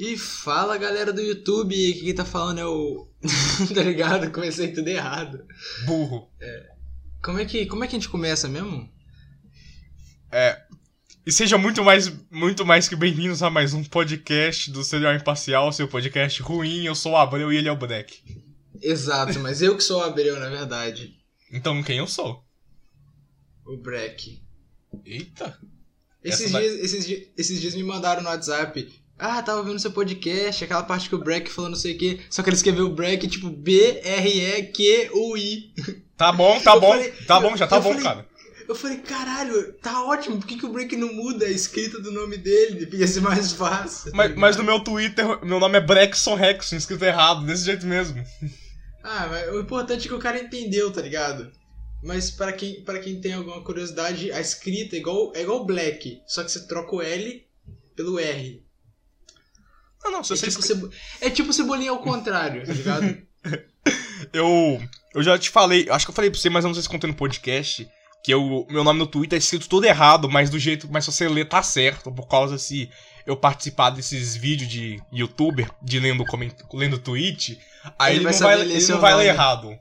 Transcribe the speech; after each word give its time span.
E 0.00 0.16
fala 0.16 0.78
galera 0.78 1.12
do 1.12 1.20
YouTube, 1.20 1.74
que 1.74 2.00
quem 2.00 2.14
tá 2.14 2.24
falando 2.24 2.58
é 2.58 2.64
o. 2.64 3.06
tá 3.74 3.82
ligado? 3.82 4.32
Comecei 4.32 4.72
tudo 4.72 4.88
errado. 4.88 5.44
Burro. 5.84 6.30
Como 7.22 7.38
é 7.38 7.44
que, 7.44 7.66
como 7.66 7.84
é 7.84 7.86
que 7.86 7.96
a 7.96 7.98
gente 7.98 8.08
começa 8.08 8.48
mesmo? 8.48 8.90
É. 10.32 10.58
E 11.26 11.30
seja 11.30 11.58
muito 11.58 11.84
mais, 11.84 12.10
muito 12.30 12.64
mais 12.64 12.88
que 12.88 12.96
bem-vindos 12.96 13.42
a 13.42 13.50
mais 13.50 13.74
um 13.74 13.84
podcast 13.84 14.70
do 14.70 14.82
Serial 14.82 15.14
Imparcial, 15.14 15.70
seu 15.70 15.86
podcast 15.86 16.40
ruim. 16.40 16.84
Eu 16.84 16.94
sou 16.94 17.12
o 17.12 17.16
Abreu 17.18 17.52
e 17.52 17.58
ele 17.58 17.68
é 17.68 17.72
o 17.72 17.76
Black. 17.76 18.22
Exato, 18.80 19.38
mas 19.44 19.60
eu 19.60 19.76
que 19.76 19.82
sou 19.82 20.00
o 20.00 20.02
Abreu, 20.02 20.40
na 20.40 20.48
verdade. 20.48 21.14
Então 21.52 21.82
quem 21.82 21.98
eu 21.98 22.06
sou? 22.06 22.42
O 23.66 23.76
Breck. 23.76 24.42
Eita. 25.04 25.60
Esses 26.24 26.50
dias, 26.50 26.72
esses, 26.80 27.06
di- 27.06 27.30
esses 27.36 27.60
dias 27.60 27.74
me 27.74 27.82
mandaram 27.82 28.22
no 28.22 28.30
WhatsApp. 28.30 28.99
Ah, 29.20 29.42
tava 29.42 29.58
ouvindo 29.58 29.78
seu 29.78 29.92
podcast, 29.92 30.64
aquela 30.64 30.82
parte 30.82 31.08
que 31.08 31.14
o 31.14 31.18
Breck 31.18 31.50
falou 31.50 31.68
não 31.70 31.76
sei 31.76 31.94
o 31.94 31.98
quê. 31.98 32.20
Só 32.30 32.42
que 32.42 32.48
ele 32.48 32.56
escreveu 32.56 32.86
o 32.86 32.94
Breck 32.94 33.28
tipo 33.28 33.50
B-R-E-Q-U-I. 34.50 35.72
Tá 36.16 36.32
bom, 36.32 36.58
tá 36.60 36.74
Eu 36.74 36.80
bom. 36.80 36.90
falei- 36.92 37.12
tá 37.26 37.40
bom, 37.40 37.56
já 37.56 37.66
tá 37.66 37.78
bom, 37.80 37.90
falei- 37.90 38.02
cara. 38.04 38.26
Eu 38.68 38.74
falei, 38.74 38.98
caralho, 38.98 39.72
tá 39.82 40.04
ótimo, 40.04 40.38
por 40.38 40.46
que, 40.46 40.56
que 40.56 40.64
o 40.64 40.72
Breck 40.72 40.94
não 40.94 41.12
muda 41.12 41.44
a 41.44 41.50
escrita 41.50 41.98
do 42.00 42.12
nome 42.12 42.36
dele? 42.36 42.88
Ia 42.96 43.06
ser 43.06 43.20
mais 43.20 43.52
fácil. 43.52 44.12
Mas, 44.14 44.34
mas 44.36 44.56
no 44.56 44.62
meu 44.62 44.78
Twitter, 44.78 45.44
meu 45.44 45.58
nome 45.58 45.76
é 45.76 45.80
Brexon 45.80 46.36
Rexon, 46.36 46.76
escrito 46.76 47.04
errado, 47.04 47.44
desse 47.44 47.64
jeito 47.64 47.84
mesmo. 47.84 48.22
Ah, 49.02 49.26
mas 49.28 49.48
o 49.52 49.58
importante 49.60 50.04
é 50.06 50.08
que 50.08 50.14
o 50.14 50.20
cara 50.20 50.38
entendeu, 50.40 50.90
tá 50.92 51.02
ligado? 51.02 51.50
Mas 52.04 52.30
para 52.30 52.52
quem, 52.52 52.84
para 52.84 53.00
quem 53.00 53.20
tem 53.20 53.32
alguma 53.32 53.60
curiosidade, 53.64 54.30
a 54.30 54.40
escrita 54.40 54.94
é 54.94 55.00
igual, 55.00 55.32
é 55.34 55.42
igual 55.42 55.66
Black, 55.66 56.20
só 56.26 56.44
que 56.44 56.52
você 56.52 56.64
troca 56.68 56.94
o 56.94 57.02
L 57.02 57.42
pelo 57.96 58.20
R. 58.20 58.62
Não, 60.02 60.10
não, 60.10 60.24
se 60.24 60.32
É 60.32 60.36
você 60.36 60.48
tipo, 60.48 60.62
cebo... 60.62 60.90
é 61.20 61.30
tipo 61.30 61.52
cebolinha 61.52 61.90
ao 61.90 61.98
contrário, 62.00 62.64
tá 62.66 62.72
ligado? 62.72 63.18
Eu, 64.32 64.80
eu 65.14 65.22
já 65.22 65.38
te 65.38 65.48
falei, 65.50 65.88
acho 65.90 66.04
que 66.04 66.10
eu 66.10 66.14
falei 66.14 66.30
pra 66.30 66.38
você, 66.38 66.50
mas 66.50 66.62
eu 66.62 66.68
não 66.68 66.74
sei 66.74 66.82
se 66.82 66.88
contei 66.88 67.08
no 67.08 67.16
podcast, 67.16 67.88
que 68.22 68.32
eu, 68.32 68.66
meu 68.70 68.84
nome 68.84 68.98
no 68.98 69.06
Twitter 69.06 69.36
é 69.36 69.38
escrito 69.38 69.68
todo 69.68 69.84
errado, 69.84 70.28
mas 70.28 70.50
do 70.50 70.58
jeito, 70.58 70.86
mas 70.90 71.04
se 71.04 71.10
você 71.10 71.26
ler 71.26 71.48
tá 71.48 71.62
certo, 71.62 72.12
por 72.12 72.28
causa 72.28 72.58
se 72.58 72.88
eu 73.26 73.36
participar 73.36 73.90
desses 73.90 74.36
vídeos 74.36 74.70
de 74.70 75.02
youtuber, 75.12 75.70
de 75.82 75.98
lendo, 75.98 76.24
coment, 76.26 76.52
lendo 76.72 76.98
tweet, 76.98 77.58
aí 77.98 78.16
Ele 78.16 78.18
ele, 78.18 78.24
vai 78.24 78.32
não 78.34 78.40
vai, 78.40 78.56
ler 78.56 78.76
ele 78.76 78.86
não 78.86 79.00
vai 79.00 79.14
ler 79.16 79.26
errado. 79.28 79.78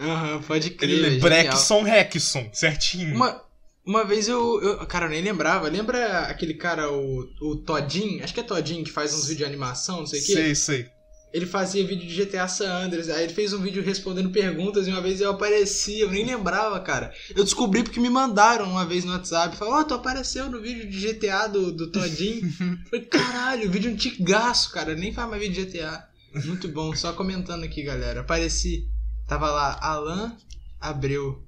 Aham, 0.00 0.42
pode 0.42 0.70
crer. 0.70 0.90
Ele 0.90 1.10
lê. 1.10 1.18
Brexon 1.18 1.82
Rexon, 1.82 2.48
certinho. 2.52 3.14
Uma, 3.14 3.42
uma 3.84 4.04
vez 4.04 4.28
eu, 4.28 4.60
eu. 4.62 4.86
Cara, 4.86 5.06
eu 5.06 5.10
nem 5.10 5.22
lembrava. 5.22 5.68
Lembra 5.68 6.20
aquele 6.20 6.54
cara, 6.54 6.90
o, 6.90 7.28
o 7.40 7.56
Todinho? 7.56 8.22
Acho 8.22 8.32
que 8.32 8.40
é 8.40 8.44
Todinho 8.44 8.84
que 8.84 8.92
faz 8.92 9.12
uns 9.12 9.22
vídeos 9.26 9.38
de 9.38 9.44
animação, 9.44 10.00
não 10.00 10.06
sei 10.06 10.20
o 10.20 10.24
quê. 10.24 10.32
Sei, 10.32 10.54
sei. 10.54 10.90
Ele 11.32 11.46
fazia 11.46 11.86
vídeo 11.86 12.06
de 12.06 12.24
GTA 12.24 12.46
San 12.46 12.70
Andreas, 12.70 13.08
aí 13.08 13.24
ele 13.24 13.32
fez 13.32 13.54
um 13.54 13.62
vídeo 13.62 13.82
respondendo 13.82 14.30
perguntas 14.30 14.86
e 14.86 14.90
uma 14.90 15.00
vez 15.00 15.18
eu 15.18 15.30
apareci, 15.30 16.00
eu 16.00 16.10
nem 16.10 16.26
lembrava, 16.26 16.78
cara. 16.78 17.10
Eu 17.34 17.42
descobri 17.42 17.82
porque 17.82 17.98
me 17.98 18.10
mandaram 18.10 18.68
uma 18.68 18.84
vez 18.84 19.02
no 19.02 19.12
WhatsApp, 19.12 19.56
falaram, 19.56 19.80
ó, 19.80 19.84
tu 19.84 19.94
apareceu 19.94 20.50
no 20.50 20.60
vídeo 20.60 20.90
de 20.90 21.00
GTA 21.00 21.46
do, 21.46 21.72
do 21.72 21.90
Todinho. 21.90 22.52
Falei, 22.90 23.06
caralho, 23.06 23.70
vídeo 23.70 23.90
antigaço, 23.90 24.70
cara, 24.72 24.94
nem 24.94 25.10
faz 25.10 25.30
mais 25.30 25.40
vídeo 25.40 25.64
de 25.64 25.72
GTA. 25.72 26.06
Muito 26.44 26.68
bom, 26.68 26.94
só 26.94 27.14
comentando 27.14 27.64
aqui, 27.64 27.82
galera. 27.82 28.20
Apareci, 28.20 28.86
tava 29.26 29.50
lá, 29.50 29.78
Alan 29.80 30.36
Abreu. 30.78 31.42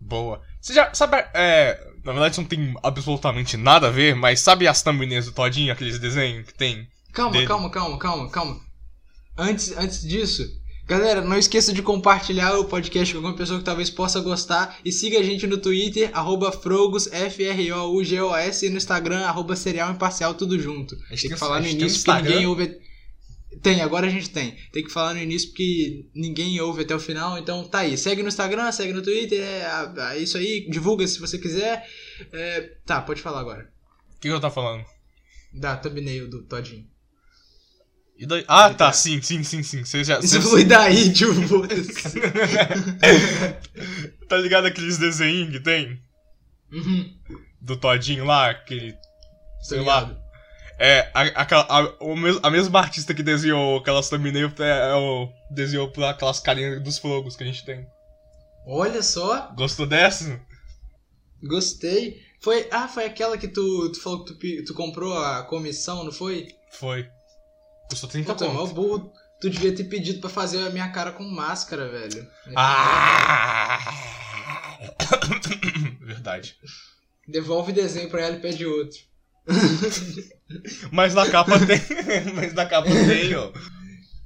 Boa. 0.00 0.40
Você 0.60 0.74
já 0.74 0.92
sabe, 0.94 1.16
é, 1.34 1.78
na 2.04 2.12
verdade 2.12 2.32
isso 2.34 2.40
não 2.42 2.48
tem 2.48 2.74
absolutamente 2.82 3.56
nada 3.56 3.88
a 3.88 3.90
ver, 3.90 4.14
mas 4.14 4.40
sabe 4.40 4.66
as 4.68 4.82
thumbnails 4.82 5.26
do 5.26 5.32
Todinho, 5.32 5.72
aqueles 5.72 5.98
desenhos 5.98 6.46
que 6.46 6.54
tem? 6.54 6.86
Calma, 7.12 7.32
Dele. 7.32 7.46
calma, 7.46 7.70
calma, 7.70 7.98
calma, 7.98 8.30
calma. 8.30 8.60
Antes, 9.38 9.76
antes 9.76 10.02
disso, 10.06 10.46
galera, 10.86 11.20
não 11.22 11.38
esqueça 11.38 11.72
de 11.72 11.82
compartilhar 11.82 12.58
o 12.58 12.64
podcast 12.66 13.12
com 13.14 13.18
alguma 13.18 13.36
pessoa 13.36 13.58
que 13.58 13.64
talvez 13.64 13.88
possa 13.88 14.20
gostar. 14.20 14.76
E 14.84 14.92
siga 14.92 15.18
a 15.18 15.22
gente 15.22 15.46
no 15.46 15.56
Twitter, 15.56 16.10
arroba 16.12 16.52
Frogos, 16.52 17.06
F-R-O-U-G-O-S, 17.10 18.66
e 18.66 18.70
no 18.70 18.76
Instagram, 18.76 19.24
arroba 19.24 19.56
Serial 19.56 19.90
Imparcial, 19.92 20.34
tudo 20.34 20.58
junto. 20.58 20.94
A 20.94 20.98
Tem 20.98 21.16
gente 21.16 21.22
que 21.22 21.28
tem- 21.30 21.36
falar 21.38 21.56
a 21.56 21.60
no 21.60 21.66
um 21.66 21.70
início 21.70 21.86
porque 22.04 22.10
Instagram? 22.10 22.30
ninguém 22.30 22.46
ouve. 22.46 22.78
Tem, 23.62 23.80
agora 23.82 24.06
a 24.06 24.10
gente 24.10 24.30
tem. 24.30 24.56
Tem 24.72 24.84
que 24.84 24.92
falar 24.92 25.14
no 25.14 25.20
início 25.20 25.48
porque 25.48 26.06
ninguém 26.14 26.58
ouve 26.60 26.82
até 26.82 26.94
o 26.94 27.00
final. 27.00 27.36
Então 27.38 27.66
tá 27.68 27.80
aí. 27.80 27.98
Segue 27.98 28.22
no 28.22 28.28
Instagram, 28.28 28.70
segue 28.72 28.92
no 28.92 29.02
Twitter. 29.02 29.40
É, 29.40 30.14
é 30.14 30.18
isso 30.18 30.38
aí. 30.38 30.66
Divulga 30.70 31.06
se 31.06 31.18
você 31.18 31.38
quiser. 31.38 31.84
É, 32.32 32.60
tá, 32.86 33.00
pode 33.02 33.20
falar 33.20 33.40
agora. 33.40 33.70
O 34.08 34.12
que, 34.20 34.28
que 34.28 34.28
eu 34.28 34.40
tô 34.40 34.50
falando? 34.50 34.84
Da 35.52 35.76
thumbnail 35.76 36.28
do 36.30 36.42
Todinho. 36.44 36.86
Daí- 38.26 38.44
Ah, 38.46 38.68
GTA. 38.68 38.74
tá, 38.76 38.92
sim, 38.92 39.20
sim, 39.22 39.42
sim, 39.42 39.62
sim. 39.62 39.82
Você 39.84 40.04
já. 40.04 40.20
Você- 40.20 40.40
foi 40.42 40.62
daí, 40.64 41.10
tio. 41.12 41.30
tá 44.28 44.36
ligado 44.36 44.66
aqueles 44.66 44.98
desenhos 44.98 45.50
que 45.50 45.60
tem? 45.60 46.00
Uhum. 46.72 47.14
Do 47.60 47.76
Todinho 47.76 48.24
lá, 48.24 48.50
aquele. 48.50 48.94
Sei 49.62 49.80
lá. 49.80 50.16
É, 50.82 51.10
a, 51.12 51.20
a, 51.78 52.16
mes- 52.16 52.40
a 52.42 52.50
mesma 52.50 52.78
artista 52.80 53.12
que 53.12 53.22
desenhou 53.22 53.76
aquelas 53.78 54.08
thumbnail 54.08 54.50
é, 54.60 54.62
é 54.62 55.54
desenhou 55.54 55.90
pra 55.92 56.08
aquelas 56.10 56.40
carinhas 56.40 56.82
dos 56.82 56.96
fogos 56.98 57.36
que 57.36 57.44
a 57.44 57.46
gente 57.46 57.64
tem. 57.66 57.86
Olha 58.66 59.02
só, 59.02 59.52
Gostou 59.54 59.86
dessa? 59.86 60.40
gostei. 61.42 62.20
Foi, 62.42 62.66
ah, 62.70 62.88
foi 62.88 63.04
aquela 63.04 63.36
que 63.36 63.46
tu, 63.48 63.90
tu 63.92 64.00
falou 64.00 64.24
que 64.24 64.32
tu, 64.34 64.64
tu 64.64 64.74
comprou 64.74 65.16
a 65.18 65.42
comissão, 65.42 66.02
não 66.02 66.12
foi? 66.12 66.48
Foi. 66.72 67.06
Custou 67.90 68.08
30 68.08 68.32
Puta, 68.34 68.46
pontos. 68.46 68.72
burro. 68.72 69.12
Tu 69.40 69.50
devia 69.50 69.74
ter 69.74 69.84
pedido 69.84 70.20
pra 70.20 70.30
fazer 70.30 70.66
a 70.66 70.70
minha 70.70 70.90
cara 70.90 71.12
com 71.12 71.24
máscara, 71.24 71.88
velho. 71.90 72.26
Ah! 72.56 73.78
Verdade. 76.00 76.56
Devolve 77.26 77.72
desenho 77.72 78.08
pra 78.10 78.22
ela 78.22 78.36
e 78.36 78.40
pede 78.40 78.64
outro. 78.66 78.98
Mas 80.90 81.14
na 81.14 81.28
capa 81.28 81.58
tem. 81.58 81.80
Mas 82.34 82.52
na 82.54 82.66
capa 82.66 82.88
tem, 82.88 83.34
ó. 83.34 83.50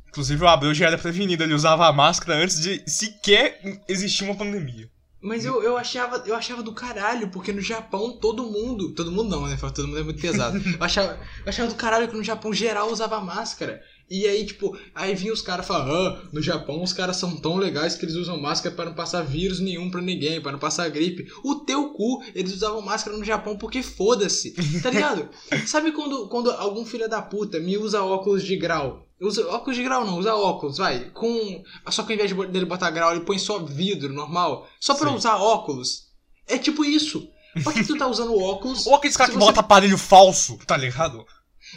Inclusive 0.08 0.44
o 0.44 0.48
Abreu 0.48 0.72
já 0.72 0.86
era 0.86 0.98
prevenido, 0.98 1.42
ele 1.42 1.54
usava 1.54 1.86
a 1.86 1.92
máscara 1.92 2.38
antes 2.38 2.60
de 2.60 2.82
sequer 2.86 3.60
existir 3.88 4.24
uma 4.24 4.36
pandemia. 4.36 4.88
Mas 5.20 5.44
eu, 5.44 5.62
eu, 5.62 5.76
achava, 5.76 6.22
eu 6.26 6.34
achava 6.34 6.62
do 6.62 6.74
caralho, 6.74 7.30
porque 7.30 7.50
no 7.50 7.60
Japão 7.60 8.18
todo 8.20 8.44
mundo. 8.44 8.94
Todo 8.94 9.10
mundo 9.10 9.30
não, 9.30 9.46
né? 9.46 9.56
Todo 9.58 9.88
mundo 9.88 9.98
é 9.98 10.02
muito 10.02 10.20
pesado. 10.20 10.58
Eu 10.58 10.84
achava, 10.84 11.18
eu 11.44 11.48
achava 11.48 11.68
do 11.70 11.74
caralho 11.74 12.06
que 12.06 12.16
no 12.16 12.22
Japão 12.22 12.52
geral 12.52 12.90
usava 12.90 13.18
máscara. 13.20 13.82
E 14.10 14.26
aí, 14.26 14.44
tipo, 14.44 14.76
aí 14.94 15.14
vinha 15.14 15.32
os 15.32 15.40
caras 15.40 15.66
falando, 15.66 15.92
ah, 15.92 16.22
no 16.32 16.42
Japão 16.42 16.82
os 16.82 16.92
caras 16.92 17.16
são 17.16 17.36
tão 17.36 17.56
legais 17.56 17.94
que 17.96 18.04
eles 18.04 18.14
usam 18.16 18.38
máscara 18.40 18.74
para 18.74 18.84
não 18.86 18.94
passar 18.94 19.22
vírus 19.22 19.60
nenhum 19.60 19.90
pra 19.90 20.00
ninguém, 20.02 20.40
para 20.40 20.52
não 20.52 20.58
passar 20.58 20.88
gripe. 20.90 21.26
O 21.42 21.56
teu 21.56 21.90
cu, 21.94 22.22
eles 22.34 22.52
usavam 22.52 22.82
máscara 22.82 23.16
no 23.16 23.24
Japão 23.24 23.56
porque 23.56 23.82
foda-se, 23.82 24.52
tá 24.82 24.90
ligado? 24.90 25.28
Sabe 25.66 25.92
quando, 25.92 26.28
quando 26.28 26.50
algum 26.50 26.84
filho 26.84 27.08
da 27.08 27.22
puta 27.22 27.58
me 27.58 27.78
usa 27.78 28.02
óculos 28.02 28.42
de 28.44 28.56
grau? 28.56 29.06
Usa 29.20 29.46
óculos 29.48 29.76
de 29.76 29.82
grau 29.82 30.04
não, 30.04 30.18
usa 30.18 30.34
óculos, 30.34 30.76
vai. 30.76 31.08
Com. 31.10 31.62
Só 31.88 32.02
que 32.02 32.12
ao 32.12 32.18
invés 32.18 32.50
dele 32.50 32.66
botar 32.66 32.90
grau, 32.90 33.12
ele 33.12 33.24
põe 33.24 33.38
só 33.38 33.58
vidro 33.60 34.12
normal. 34.12 34.68
Só 34.78 34.94
pra 34.94 35.08
Sim. 35.08 35.16
usar 35.16 35.36
óculos. 35.36 36.08
É 36.46 36.58
tipo 36.58 36.84
isso. 36.84 37.26
Por 37.62 37.72
que 37.72 37.84
tu 37.84 37.96
tá 37.96 38.06
usando 38.08 38.36
óculos? 38.36 38.84
Ou 38.88 38.96
aqueles 38.96 39.16
caras 39.16 39.32
que 39.32 39.38
você- 39.38 39.46
botam 39.46 39.60
aparelho 39.60 39.96
falso, 39.96 40.58
tá 40.66 40.76
ligado? 40.76 41.24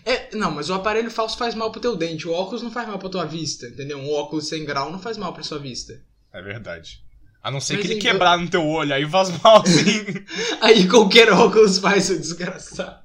É, 0.05 0.35
não, 0.35 0.51
mas 0.51 0.69
o 0.69 0.73
aparelho 0.73 1.11
falso 1.11 1.37
faz 1.37 1.53
mal 1.55 1.71
pro 1.71 1.81
teu 1.81 1.95
dente. 1.95 2.27
O 2.27 2.31
óculos 2.31 2.61
não 2.61 2.71
faz 2.71 2.87
mal 2.87 2.97
pra 2.99 3.09
tua 3.09 3.25
vista, 3.25 3.67
entendeu? 3.67 3.97
Um 3.97 4.11
óculos 4.13 4.47
sem 4.47 4.63
grau 4.65 4.91
não 4.91 4.99
faz 4.99 5.17
mal 5.17 5.33
pra 5.33 5.43
sua 5.43 5.59
vista. 5.59 6.01
É 6.33 6.41
verdade. 6.41 7.01
A 7.43 7.51
não 7.51 7.59
ser 7.61 7.73
Mas 7.75 7.81
que 7.83 7.87
ele 7.93 7.99
então- 7.99 8.11
quebrar 8.11 8.37
no 8.37 8.49
teu 8.49 8.65
olho, 8.65 8.93
aí 8.93 9.09
faz 9.09 9.29
mal 9.41 9.61
assim. 9.61 10.05
Aí 10.59 10.87
qualquer 10.87 11.31
óculos 11.31 11.77
faz, 11.77 12.05
seu 12.05 12.17
desgraçado. 12.19 12.99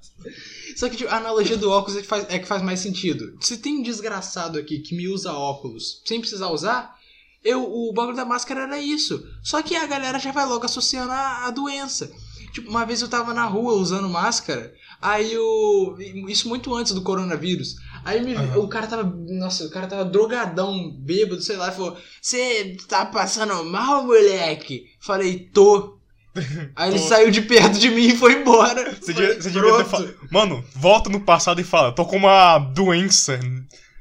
Só 0.77 0.89
que 0.89 0.97
tipo, 0.97 1.11
a 1.11 1.17
analogia 1.19 1.57
do 1.57 1.71
óculos 1.71 1.97
é 1.99 2.01
que, 2.03 2.07
faz, 2.09 2.27
é 2.29 2.39
que 2.39 2.47
faz 2.47 2.63
mais 2.63 2.81
sentido. 2.81 3.37
Se 3.41 3.59
tem 3.59 3.77
um 3.79 3.83
desgraçado 3.83 4.59
aqui 4.59 4.79
que 4.81 4.97
me 4.97 5.07
usa 5.07 5.33
óculos 5.33 6.03
sem 6.05 6.19
precisar 6.21 6.49
usar, 6.49 6.97
eu, 7.45 7.63
o 7.63 7.93
bagulho 7.93 8.17
da 8.17 8.25
máscara 8.25 8.63
era 8.63 8.79
isso. 8.79 9.25
Só 9.43 9.63
que 9.63 9.77
a 9.77 9.87
galera 9.87 10.19
já 10.19 10.33
vai 10.33 10.47
logo 10.47 10.65
associando 10.65 11.13
a, 11.13 11.47
a 11.47 11.51
doença. 11.51 12.11
Tipo, 12.53 12.69
uma 12.71 12.85
vez 12.85 13.01
eu 13.03 13.09
tava 13.09 13.33
na 13.35 13.45
rua 13.47 13.75
usando 13.75 14.09
máscara, 14.09 14.75
aí 15.03 15.33
eu. 15.33 15.97
Isso 16.29 16.49
muito 16.49 16.75
antes 16.75 16.93
do 16.93 17.03
coronavírus. 17.03 17.77
Aí 18.05 18.23
me- 18.25 18.35
Aham. 18.35 18.59
o 18.61 18.69
cara 18.69 18.87
tava. 18.87 19.03
Nossa, 19.29 19.65
o 19.67 19.71
cara 19.71 19.87
tava 19.87 20.05
drogadão, 20.05 20.91
bêbado, 20.99 21.43
sei 21.43 21.57
lá, 21.57 21.69
e 21.69 21.73
falou: 21.75 21.97
Você 22.21 22.77
tá 22.89 23.05
passando 23.07 23.65
mal, 23.65 24.05
moleque? 24.07 24.87
Falei, 25.01 25.51
tô. 25.53 25.99
Aí 26.75 26.91
ele 26.91 26.99
saiu 26.99 27.31
de 27.31 27.43
perto 27.43 27.79
de 27.79 27.91
mim 27.91 28.07
e 28.07 28.17
foi 28.17 28.33
embora. 28.41 28.91
Você, 28.99 29.13
Falei, 29.13 29.29
devia, 29.29 29.43
você 29.43 29.51
devia 29.51 29.77
ter 29.77 29.85
falado. 29.85 30.15
Mano, 30.31 30.65
volta 30.75 31.11
no 31.11 31.21
passado 31.21 31.61
e 31.61 31.65
fala: 31.65 31.93
tô 31.93 32.07
com 32.07 32.17
uma 32.17 32.59
doença 32.59 33.39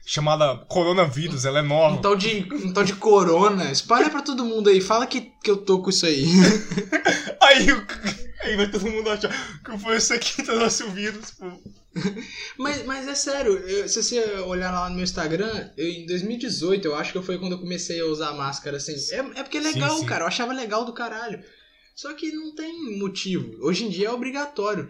chamada 0.06 0.56
coronavírus, 0.68 1.46
ela 1.46 1.60
é 1.60 1.62
nova. 1.62 1.96
Um 1.96 2.02
tal, 2.02 2.16
de, 2.16 2.48
um 2.54 2.72
tal 2.74 2.84
de 2.84 2.94
corona. 2.94 3.72
Espalha 3.72 4.10
pra 4.10 4.22
todo 4.22 4.44
mundo 4.46 4.70
aí. 4.70 4.82
Fala 4.82 5.06
que, 5.06 5.32
que 5.44 5.52
eu 5.52 5.58
tô 5.58 5.82
com 5.82 5.90
isso 5.90 6.06
aí. 6.06 6.26
Aí, 7.42 7.72
o- 7.72 7.86
aí 8.42 8.56
vai 8.56 8.70
todo 8.70 8.90
mundo 8.90 9.10
achar 9.10 9.30
que 9.64 9.78
foi 9.78 9.98
esse 9.98 10.14
aqui 10.14 10.36
que 10.38 10.44
trouxe 10.44 10.84
o 10.84 10.92
vírus. 10.92 11.32
Pô. 11.32 11.52
mas, 12.58 12.86
mas 12.86 13.08
é 13.08 13.16
sério, 13.16 13.54
eu- 13.58 13.88
se 13.88 14.02
você 14.02 14.20
olhar 14.42 14.72
lá 14.72 14.90
no 14.90 14.96
meu 14.96 15.04
Instagram, 15.04 15.70
eu, 15.78 15.88
em 15.88 16.06
2018, 16.06 16.86
eu 16.88 16.96
acho 16.96 17.12
que 17.14 17.22
foi 17.22 17.38
quando 17.38 17.54
eu 17.54 17.60
comecei 17.60 18.00
a 18.00 18.06
usar 18.06 18.32
máscara, 18.34 18.78
assim. 18.78 18.94
É, 19.14 19.40
é 19.40 19.44
porque 19.44 19.58
é 19.58 19.62
legal, 19.62 19.98
sim. 19.98 20.06
cara. 20.06 20.24
Eu 20.24 20.28
achava 20.28 20.54
legal 20.54 20.86
do 20.86 20.94
caralho. 20.94 21.44
Só 21.96 22.14
que 22.14 22.32
não 22.32 22.56
tem 22.56 22.98
motivo. 22.98 23.58
Hoje 23.62 23.86
em 23.86 23.90
dia 23.90 24.08
é 24.08 24.12
obrigatório. 24.12 24.90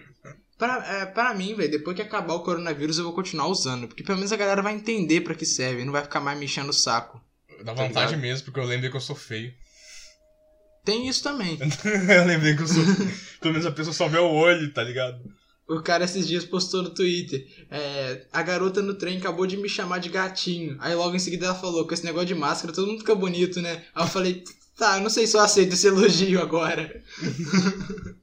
Pra, 0.58 0.86
é, 1.02 1.06
pra 1.08 1.34
mim, 1.34 1.56
velho, 1.56 1.72
depois 1.72 1.96
que 1.96 2.02
acabar 2.04 2.36
o 2.36 2.44
coronavírus, 2.44 3.00
eu 3.00 3.04
vou 3.04 3.14
continuar 3.14 3.48
usando. 3.48 3.88
Porque 3.88 4.04
pelo 4.04 4.18
menos 4.20 4.32
a 4.32 4.38
galera 4.38 4.62
vai 4.62 4.76
entender 4.76 5.22
pra 5.22 5.34
que 5.34 5.46
serve. 5.46 5.84
Não 5.84 5.92
vai 5.92 6.04
ficar 6.04 6.20
mais 6.22 6.38
me 6.38 6.46
enchendo 6.46 6.70
o 6.70 6.74
saco. 6.74 7.20
Dá 7.64 7.74
Tá 7.74 7.84
vontade 7.84 8.06
ligado? 8.12 8.22
mesmo, 8.22 8.46
porque 8.46 8.60
eu 8.60 8.64
lembrei 8.66 8.90
que 8.92 8.96
eu 8.96 9.02
sou 9.02 9.16
feio. 9.16 9.52
Tem 10.84 11.08
isso 11.08 11.24
também. 11.24 11.58
eu 12.10 12.26
lembrei 12.26 12.56
que 12.56 12.64
eu 12.64 12.68
sou. 12.68 12.84
Pelo 13.40 13.54
menos 13.54 13.66
a 13.66 13.72
pessoa 13.72 13.94
só 13.94 14.08
vê 14.08 14.18
o 14.18 14.30
olho, 14.30 14.74
tá 14.74 14.84
ligado? 14.84 15.22
O 15.68 15.82
cara 15.82 16.04
esses 16.04 16.28
dias 16.28 16.44
postou 16.44 16.84
no 16.84 16.90
Twitter. 16.90 17.46
é, 17.70 18.26
a 18.34 18.42
garota 18.42 18.82
no 18.82 18.96
trem 18.96 19.18
acabou 19.18 19.48
de 19.48 19.56
me 19.56 19.70
chamar 19.70 20.00
de 20.00 20.10
gatinho. 20.10 20.76
Aí 20.80 20.94
logo 20.94 21.16
em 21.16 21.20
seguida 21.20 21.46
ela 21.46 21.56
falou, 21.56 21.88
com 21.88 21.94
esse 21.94 22.04
negócio 22.04 22.28
de 22.28 22.36
máscara, 22.36 22.74
todo 22.74 22.88
mundo 22.88 23.00
fica 23.00 23.16
bonito, 23.16 23.62
né? 23.62 23.84
Aí 23.96 24.04
eu 24.04 24.08
falei, 24.08 24.44
tá, 24.78 24.98
eu 24.98 25.02
não 25.02 25.10
sei 25.10 25.26
se 25.28 25.38
eu 25.38 25.42
aceito 25.42 25.74
esse 25.74 25.88
elogio 25.88 26.42
agora. 26.42 27.02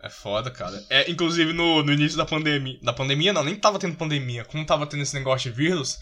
É 0.00 0.08
foda, 0.08 0.50
cara. 0.50 0.80
É, 0.88 1.10
inclusive 1.10 1.52
no, 1.52 1.82
no 1.82 1.92
início 1.92 2.16
da 2.16 2.24
pandemia. 2.24 2.78
Da 2.82 2.92
pandemia 2.92 3.32
não, 3.32 3.42
nem 3.42 3.56
tava 3.56 3.78
tendo 3.78 3.96
pandemia. 3.96 4.44
Como 4.44 4.64
tava 4.64 4.86
tendo 4.86 5.02
esse 5.02 5.14
negócio 5.14 5.50
de 5.50 5.56
vírus, 5.56 5.98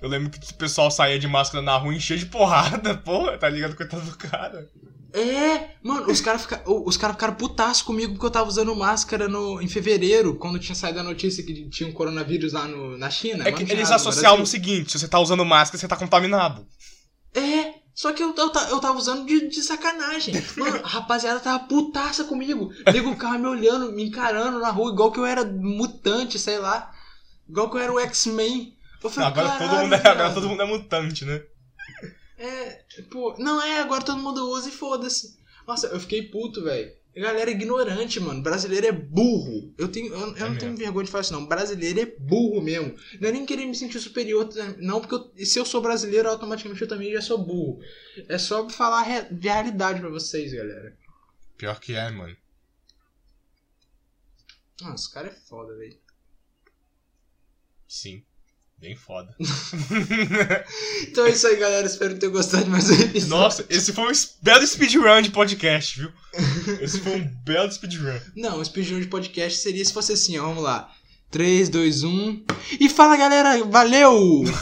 eu 0.00 0.08
lembro 0.08 0.30
que 0.30 0.38
o 0.38 0.54
pessoal 0.54 0.90
saía 0.90 1.18
de 1.18 1.26
máscara 1.26 1.62
na 1.62 1.76
rua 1.76 1.94
enchia 1.94 2.16
de 2.16 2.26
porrada, 2.26 2.96
porra, 3.04 3.36
tá 3.36 3.48
ligado? 3.48 3.76
Coitado 3.76 4.04
do 4.04 4.16
cara. 4.16 4.68
É, 5.12 5.70
mano, 5.82 6.10
os 6.10 6.20
caras 6.20 6.42
fica, 6.42 6.62
os 6.66 6.96
cara 6.96 7.14
ficaram 7.14 7.34
putaço 7.34 7.84
comigo 7.84 8.12
porque 8.12 8.26
eu 8.26 8.30
tava 8.30 8.48
usando 8.48 8.74
máscara 8.76 9.26
no, 9.26 9.60
em 9.60 9.66
fevereiro, 9.66 10.36
quando 10.36 10.58
tinha 10.58 10.74
saído 10.74 11.00
a 11.00 11.02
notícia 11.02 11.42
que 11.42 11.68
tinha 11.70 11.88
um 11.88 11.92
coronavírus 11.92 12.52
lá 12.52 12.66
no, 12.68 12.96
na 12.98 13.08
China. 13.08 13.48
É 13.48 13.52
que 13.52 13.62
eles 13.62 13.90
associavam 13.90 14.42
o 14.42 14.46
seguinte: 14.46 14.92
se 14.92 14.98
você 14.98 15.08
tá 15.08 15.18
usando 15.18 15.44
máscara, 15.44 15.78
você 15.78 15.88
tá 15.88 15.96
contaminado. 15.96 16.66
É, 17.34 17.74
só 17.94 18.12
que 18.12 18.22
eu, 18.22 18.34
eu, 18.36 18.52
eu 18.70 18.80
tava 18.80 18.96
usando 18.98 19.26
de, 19.26 19.48
de 19.48 19.62
sacanagem. 19.62 20.34
Mano, 20.56 20.80
a 20.84 20.86
rapaziada 20.86 21.40
tava 21.40 21.64
putaça 21.64 22.22
comigo. 22.24 22.70
Liga 22.92 23.08
o 23.08 23.16
carro 23.16 23.38
me 23.38 23.46
olhando, 23.48 23.90
me 23.90 24.04
encarando 24.04 24.60
na 24.60 24.70
rua, 24.70 24.92
igual 24.92 25.10
que 25.10 25.18
eu 25.18 25.26
era 25.26 25.44
mutante, 25.44 26.38
sei 26.38 26.58
lá. 26.58 26.92
Igual 27.48 27.70
que 27.70 27.76
eu 27.76 27.80
era 27.80 27.92
o 27.92 27.98
X-Men. 27.98 28.77
Falei, 29.00 29.28
agora, 29.28 29.48
todo 29.50 29.58
"Caralho, 29.58 29.82
mundo 29.84 29.94
é, 29.94 29.96
agora 29.98 30.14
viado." 30.16 30.34
todo 30.34 30.48
mundo 30.48 30.62
é 30.62 30.66
mutante, 30.66 31.24
né? 31.24 31.42
É, 32.36 32.84
pô, 33.10 33.34
não 33.38 33.62
é, 33.62 33.80
agora 33.80 34.04
todo 34.04 34.20
mundo 34.20 34.48
usa 34.50 34.68
e 34.68 34.72
foda-se. 34.72 35.38
Nossa, 35.66 35.86
eu 35.88 36.00
fiquei 36.00 36.22
puto, 36.22 36.62
velho. 36.64 36.96
Galera 37.16 37.50
é 37.50 37.52
ignorante, 37.54 38.20
mano. 38.20 38.40
Brasileiro 38.42 38.86
é 38.86 38.92
burro. 38.92 39.74
Eu, 39.76 39.88
tenho, 39.88 40.12
eu, 40.12 40.20
eu 40.20 40.26
não 40.26 40.34
mesmo. 40.36 40.58
tenho 40.58 40.76
vergonha 40.76 41.04
de 41.04 41.10
falar 41.10 41.22
isso, 41.22 41.32
não. 41.32 41.46
Brasileiro 41.46 41.98
é 42.00 42.06
burro 42.06 42.60
mesmo. 42.62 42.94
Não 43.20 43.28
é 43.28 43.32
nem 43.32 43.44
querer 43.44 43.66
me 43.66 43.74
sentir 43.74 43.98
superior, 43.98 44.48
não, 44.78 45.00
porque 45.00 45.14
eu- 45.16 45.46
se 45.46 45.58
eu 45.58 45.64
sou 45.64 45.80
brasileiro, 45.80 46.28
automaticamente 46.28 46.80
eu 46.80 46.86
também 46.88 47.12
já 47.12 47.20
sou 47.20 47.38
burro. 47.38 47.80
É 48.28 48.38
só 48.38 48.68
falar 48.70 49.02
re- 49.02 49.34
de 49.34 49.48
realidade 49.48 49.98
pra 50.00 50.08
vocês, 50.08 50.52
galera. 50.52 50.96
Pior 51.56 51.80
que 51.80 51.92
é, 51.94 52.08
mano. 52.08 52.36
Nossa, 54.80 54.94
esse 54.94 55.12
cara 55.12 55.26
é 55.28 55.32
foda, 55.32 55.74
velho. 55.76 55.98
Sim. 57.88 58.22
Bem 58.80 58.94
foda. 58.94 59.34
Então 61.02 61.26
é 61.26 61.30
isso 61.30 61.46
aí, 61.46 61.56
galera. 61.56 61.86
Espero 61.86 62.18
ter 62.18 62.28
gostado 62.28 62.64
de 62.64 62.70
mais 62.70 62.88
um 62.90 62.94
episódio. 62.94 63.28
Nossa, 63.28 63.66
esse 63.68 63.92
foi 63.92 64.12
um 64.12 64.16
belo 64.40 64.66
speedrun 64.66 65.20
de 65.20 65.30
podcast, 65.30 65.98
viu? 65.98 66.12
Esse 66.80 67.00
foi 67.00 67.16
um 67.16 67.24
belo 67.44 67.70
speedrun. 67.72 68.20
Não, 68.36 68.60
o 68.60 68.64
speedrun 68.64 69.00
de 69.00 69.08
podcast 69.08 69.58
seria 69.58 69.84
se 69.84 69.92
fosse 69.92 70.12
assim, 70.12 70.38
ó. 70.38 70.46
Vamos 70.46 70.62
lá. 70.62 70.94
3, 71.30 71.68
2, 71.68 72.04
1. 72.04 72.44
E 72.78 72.88
fala, 72.88 73.16
galera. 73.16 73.64
Valeu! 73.64 74.44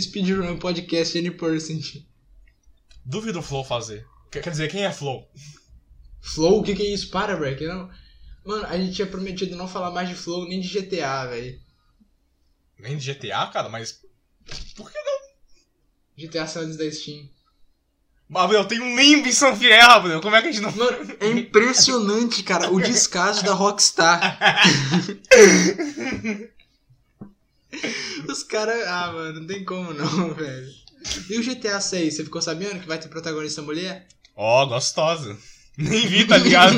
speedrun 0.00 0.58
podcast 0.58 1.18
any 1.18 1.30
person. 1.30 1.80
Duvido 3.04 3.40
o 3.40 3.42
Flow 3.42 3.64
fazer. 3.64 4.06
Quer 4.30 4.42
quer 4.42 4.50
dizer, 4.50 4.70
quem 4.70 4.84
é 4.84 4.92
Flow? 4.92 5.28
Flow? 6.20 6.60
O 6.60 6.62
que, 6.62 6.74
que 6.74 6.82
é 6.82 6.94
isso? 6.94 7.10
Para, 7.10 7.36
Breck. 7.36 7.62
Não. 7.64 7.90
Mano, 8.46 8.64
a 8.66 8.78
gente 8.78 8.94
tinha 8.94 9.08
prometido 9.08 9.56
não 9.56 9.66
falar 9.66 9.90
mais 9.90 10.08
de 10.08 10.14
Flow 10.14 10.48
nem 10.48 10.60
de 10.60 10.68
GTA, 10.68 11.26
velho. 11.26 11.60
Nem 12.78 12.96
de 12.96 13.12
GTA, 13.12 13.48
cara, 13.48 13.68
mas. 13.68 14.00
Por 14.76 14.88
que 14.90 14.98
não? 15.02 15.18
GTA 16.16 16.46
saiu 16.46 16.66
antes 16.66 16.76
da 16.76 16.88
Steam. 16.90 17.28
Mas, 18.28 18.52
eu 18.52 18.64
tenho 18.64 18.84
um 18.84 18.96
limbo 18.96 19.26
em 19.26 19.32
São 19.32 19.56
Fierro, 19.56 20.08
meu. 20.08 20.20
Como 20.20 20.36
é 20.36 20.42
que 20.42 20.48
a 20.48 20.52
gente 20.52 20.62
não. 20.62 20.70
Mano, 20.72 21.16
é 21.18 21.28
impressionante, 21.28 22.44
cara, 22.44 22.70
o 22.70 22.80
descaso 22.80 23.44
da 23.44 23.52
Rockstar. 23.52 24.38
Os 28.28 28.42
caras. 28.44 28.86
Ah, 28.86 29.12
mano, 29.12 29.40
não 29.40 29.46
tem 29.46 29.64
como 29.64 29.92
não, 29.92 30.32
velho. 30.34 30.72
E 31.28 31.38
o 31.38 31.42
GTA 31.42 31.80
6, 31.80 32.14
você 32.14 32.24
ficou 32.24 32.40
sabendo 32.40 32.80
que 32.80 32.86
vai 32.86 32.98
ter 32.98 33.08
protagonista 33.08 33.60
mulher? 33.60 34.06
Ó, 34.34 34.64
gostosa. 34.66 35.36
Nem 35.76 36.06
vi, 36.06 36.26
tá 36.26 36.38
ligado? 36.38 36.76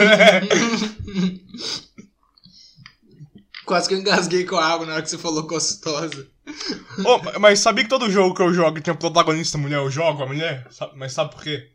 Quase 3.64 3.88
que 3.88 3.94
eu 3.94 3.98
engasguei 3.98 4.44
com 4.44 4.56
a 4.56 4.64
água 4.64 4.86
na 4.86 4.94
hora 4.94 5.02
que 5.02 5.10
você 5.10 5.18
falou 5.18 5.46
gostosa. 5.46 6.26
Ô, 7.04 7.38
mas 7.38 7.60
sabia 7.60 7.84
que 7.84 7.90
todo 7.90 8.10
jogo 8.10 8.34
que 8.34 8.42
eu 8.42 8.52
jogo 8.52 8.80
tem 8.80 8.92
um 8.92 8.96
protagonista 8.96 9.58
mulher, 9.58 9.76
eu 9.76 9.90
jogo 9.90 10.22
a 10.22 10.26
mulher? 10.26 10.66
Mas 10.96 11.12
sabe 11.12 11.32
por 11.32 11.42
quê? 11.42 11.70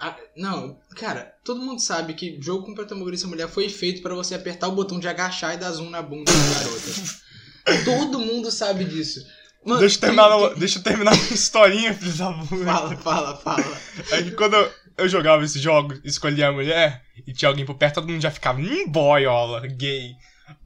Ah, 0.00 0.16
não, 0.36 0.78
cara, 0.96 1.34
todo 1.44 1.60
mundo 1.60 1.80
sabe 1.80 2.14
que 2.14 2.40
jogo 2.40 2.66
com 2.66 2.74
protagonista 2.74 3.26
mulher 3.26 3.48
foi 3.48 3.68
feito 3.68 4.02
pra 4.02 4.14
você 4.14 4.34
apertar 4.34 4.68
o 4.68 4.72
botão 4.72 4.98
de 4.98 5.08
agachar 5.08 5.54
e 5.54 5.58
dar 5.58 5.70
zoom 5.72 5.90
na 5.90 6.02
bunda 6.02 6.32
da 6.32 6.58
garota. 6.58 7.84
todo 7.84 8.18
mundo 8.18 8.50
sabe 8.50 8.84
disso. 8.84 9.24
Mano, 9.64 9.80
deixa, 9.80 9.96
eu 9.96 10.00
terminar, 10.00 10.28
no- 10.30 10.54
deixa 10.56 10.78
eu 10.78 10.82
terminar 10.82 11.12
a 11.30 11.34
historinha, 11.34 11.94
filho 11.94 12.12
da 12.14 12.32
puta. 12.32 12.64
Fala, 12.64 12.96
fala, 12.96 13.36
fala. 13.36 13.80
É 14.10 14.22
que 14.22 14.30
quando 14.32 14.54
eu, 14.54 14.70
eu 14.98 15.08
jogava 15.08 15.44
esse 15.44 15.58
jogo, 15.58 15.94
escolhia 16.04 16.48
a 16.48 16.52
mulher 16.52 17.02
e 17.26 17.32
tinha 17.32 17.48
alguém 17.48 17.64
por 17.64 17.74
perto, 17.76 17.94
todo 17.96 18.08
mundo 18.08 18.20
já 18.20 18.30
ficava, 18.30 18.60
hum, 18.60 18.88
boiola, 18.88 19.66
gay. 19.66 20.12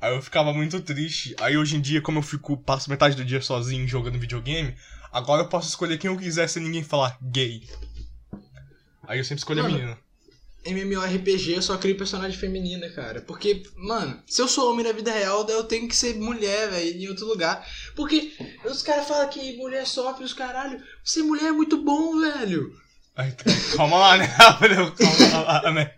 Aí 0.00 0.12
eu 0.14 0.20
ficava 0.20 0.52
muito 0.52 0.80
triste. 0.80 1.36
Aí 1.40 1.56
hoje 1.56 1.76
em 1.76 1.80
dia, 1.80 2.00
como 2.02 2.18
eu 2.18 2.22
fico, 2.22 2.56
passo 2.56 2.90
metade 2.90 3.14
do 3.14 3.24
dia 3.24 3.40
sozinho 3.40 3.86
jogando 3.86 4.18
videogame, 4.18 4.74
agora 5.12 5.42
eu 5.42 5.48
posso 5.48 5.68
escolher 5.68 5.96
quem 5.98 6.10
eu 6.10 6.16
quiser 6.16 6.48
sem 6.48 6.62
ninguém 6.62 6.82
falar 6.82 7.16
gay. 7.22 7.62
Aí 9.06 9.18
eu 9.18 9.24
sempre 9.24 9.38
escolho 9.38 9.60
a 9.60 9.62
Mano, 9.62 9.74
menina. 9.76 9.98
MMORPG 10.68 11.54
eu 11.54 11.62
só 11.62 11.76
crio 11.76 11.96
personagem 11.96 12.38
feminina, 12.38 12.88
cara. 12.90 13.20
Porque, 13.22 13.62
mano, 13.76 14.22
se 14.26 14.42
eu 14.42 14.48
sou 14.48 14.70
homem 14.70 14.84
na 14.84 14.92
vida 14.92 15.10
real, 15.10 15.46
eu 15.48 15.64
tenho 15.64 15.88
que 15.88 15.96
ser 15.96 16.14
mulher, 16.16 16.70
velho, 16.70 17.02
em 17.02 17.08
outro 17.08 17.26
lugar. 17.26 17.66
Porque 17.96 18.32
os 18.64 18.82
caras 18.82 19.08
falam 19.08 19.28
que 19.28 19.56
mulher 19.56 19.86
sofre 19.86 20.24
os 20.24 20.32
caralho. 20.32 20.80
Ser 21.04 21.22
mulher 21.22 21.46
é 21.46 21.52
muito 21.52 21.78
bom, 21.82 22.20
velho. 22.20 22.72
Aí, 23.16 23.32
calma 23.76 23.98
lá, 23.98 24.18
né? 24.18 24.28
calma 24.38 25.42
lá, 25.42 25.72
né? 25.72 25.92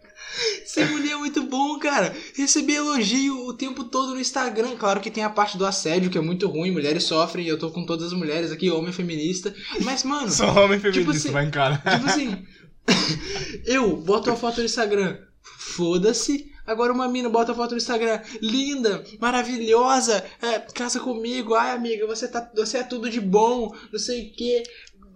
Ser 0.65 0.89
mulher 0.89 1.13
é 1.13 1.17
muito 1.17 1.43
bom, 1.43 1.79
cara. 1.79 2.15
Receber 2.37 2.75
elogio 2.75 3.47
o 3.47 3.53
tempo 3.53 3.85
todo 3.85 4.15
no 4.15 4.21
Instagram. 4.21 4.77
Claro 4.77 5.01
que 5.01 5.11
tem 5.11 5.25
a 5.25 5.29
parte 5.29 5.59
do 5.59 5.67
assédio, 5.67 6.11
que 6.11 6.17
é 6.17 6.21
muito 6.21 6.47
ruim. 6.49 6.71
Mulheres 6.71 7.05
sofrem. 7.05 7.47
Eu 7.47 7.59
tô 7.59 7.71
com 7.71 7.85
todas 7.85 8.07
as 8.07 8.13
mulheres 8.13 8.53
aqui, 8.53 8.71
homem 8.71 8.93
feminista. 8.93 9.53
Mas, 9.81 10.05
mano, 10.05 10.31
Sou 10.31 10.49
homem 10.49 10.79
feminista, 10.79 11.11
assim, 11.11 11.31
vai 11.31 11.47
encarar. 11.47 11.83
tipo 11.83 12.07
assim. 12.07 12.47
eu 13.67 13.97
boto 13.97 14.31
uma 14.31 14.37
foto 14.37 14.59
no 14.59 14.65
Instagram. 14.65 15.19
Foda-se. 15.43 16.51
Agora 16.67 16.93
uma 16.93 17.09
mina 17.09 17.29
bota 17.29 17.53
a 17.53 17.55
foto 17.55 17.73
no 17.73 17.77
Instagram. 17.79 18.21
Linda, 18.41 19.05
maravilhosa. 19.19 20.25
é, 20.41 20.59
casa 20.59 21.01
comigo. 21.01 21.55
Ai, 21.55 21.73
amiga, 21.73 22.07
você, 22.07 22.29
tá, 22.29 22.51
você 22.55 22.79
é 22.79 22.83
tudo 22.83 23.11
de 23.11 23.21
bom. 23.21 23.75
Não 23.93 23.99
sei 23.99 24.29
o 24.29 24.33
quê. 24.33 24.63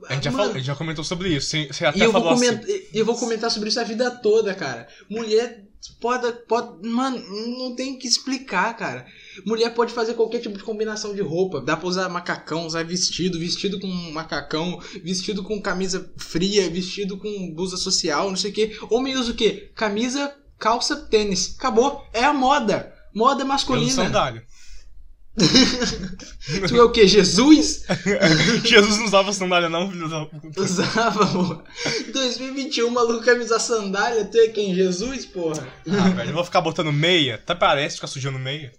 A 0.09 0.14
gente, 0.14 0.25
já 0.25 0.30
Mano, 0.30 0.42
falou, 0.42 0.54
a 0.54 0.59
gente 0.59 0.66
já 0.66 0.76
comentou 0.76 1.04
sobre 1.04 1.28
isso. 1.30 1.50
Você, 1.50 1.87
até 1.87 1.99
e 1.99 2.02
eu 2.02 2.12
vou, 2.12 2.21
falou 2.21 2.35
assim. 2.35 2.47
comentar, 2.47 2.76
eu 2.92 3.04
vou 3.04 3.16
comentar 3.16 3.50
sobre 3.50 3.68
isso 3.68 3.80
a 3.80 3.85
vida 3.85 4.11
toda, 4.11 4.54
cara. 4.54 4.88
Mulher 5.09 5.64
pode, 6.00 6.33
pode. 6.47 6.87
Mano, 6.87 7.23
não 7.59 7.75
tem 7.75 7.99
que 7.99 8.06
explicar, 8.06 8.76
cara. 8.76 9.06
Mulher 9.45 9.71
pode 9.71 9.93
fazer 9.93 10.14
qualquer 10.14 10.41
tipo 10.41 10.57
de 10.57 10.64
combinação 10.64 11.14
de 11.14 11.23
roupa. 11.23 11.61
Dá 11.61 11.76
pra 11.76 11.88
usar 11.88 12.09
macacão, 12.09 12.67
usar 12.67 12.85
vestido, 12.85 13.38
vestido 13.38 13.81
com 13.81 13.88
macacão, 14.12 14.81
vestido 15.03 15.43
com 15.43 15.61
camisa 15.61 16.12
fria, 16.17 16.69
vestido 16.71 17.17
com 17.17 17.53
blusa 17.55 17.76
social, 17.76 18.29
não 18.29 18.37
sei 18.37 18.50
o 18.50 18.55
que. 18.55 18.79
Homem 18.91 19.17
usa 19.17 19.33
o 19.33 19.35
quê? 19.35 19.71
Camisa, 19.75 20.35
calça, 20.59 20.97
tênis. 20.97 21.55
Acabou. 21.59 22.05
É 22.12 22.25
a 22.25 22.33
moda. 22.33 22.93
Moda 23.14 23.43
Eu 23.43 23.47
masculina. 23.47 23.93
sandália. 23.93 24.43
Tu 26.69 26.76
é 26.76 26.83
o 26.83 26.93
quê? 26.93 27.09
Jesus? 27.09 27.85
Jesus 28.64 28.99
não 28.99 29.07
usava 29.07 29.33
sandália, 29.33 29.69
não, 29.69 29.91
filho 29.91 30.09
da 30.09 30.26
puta. 30.26 30.61
Usava, 30.62 31.26
porra. 31.26 31.64
2021, 32.12 32.88
maluco 32.91 33.25
quer 33.25 33.37
me 33.37 33.45
usar 33.45 33.59
sandália? 33.59 34.25
Tu 34.26 34.38
é 34.38 34.49
quem? 34.49 34.75
Jesus, 34.75 35.26
porra? 35.26 35.67
Ah, 35.88 36.09
velho, 36.11 36.31
eu 36.31 36.35
vou 36.35 36.45
ficar 36.45 36.61
botando 36.61 36.93
meia. 36.93 37.35
Até 37.35 37.55
parece 37.55 37.97
ficar 37.97 38.07
sujando 38.07 38.38
meia. 38.38 38.73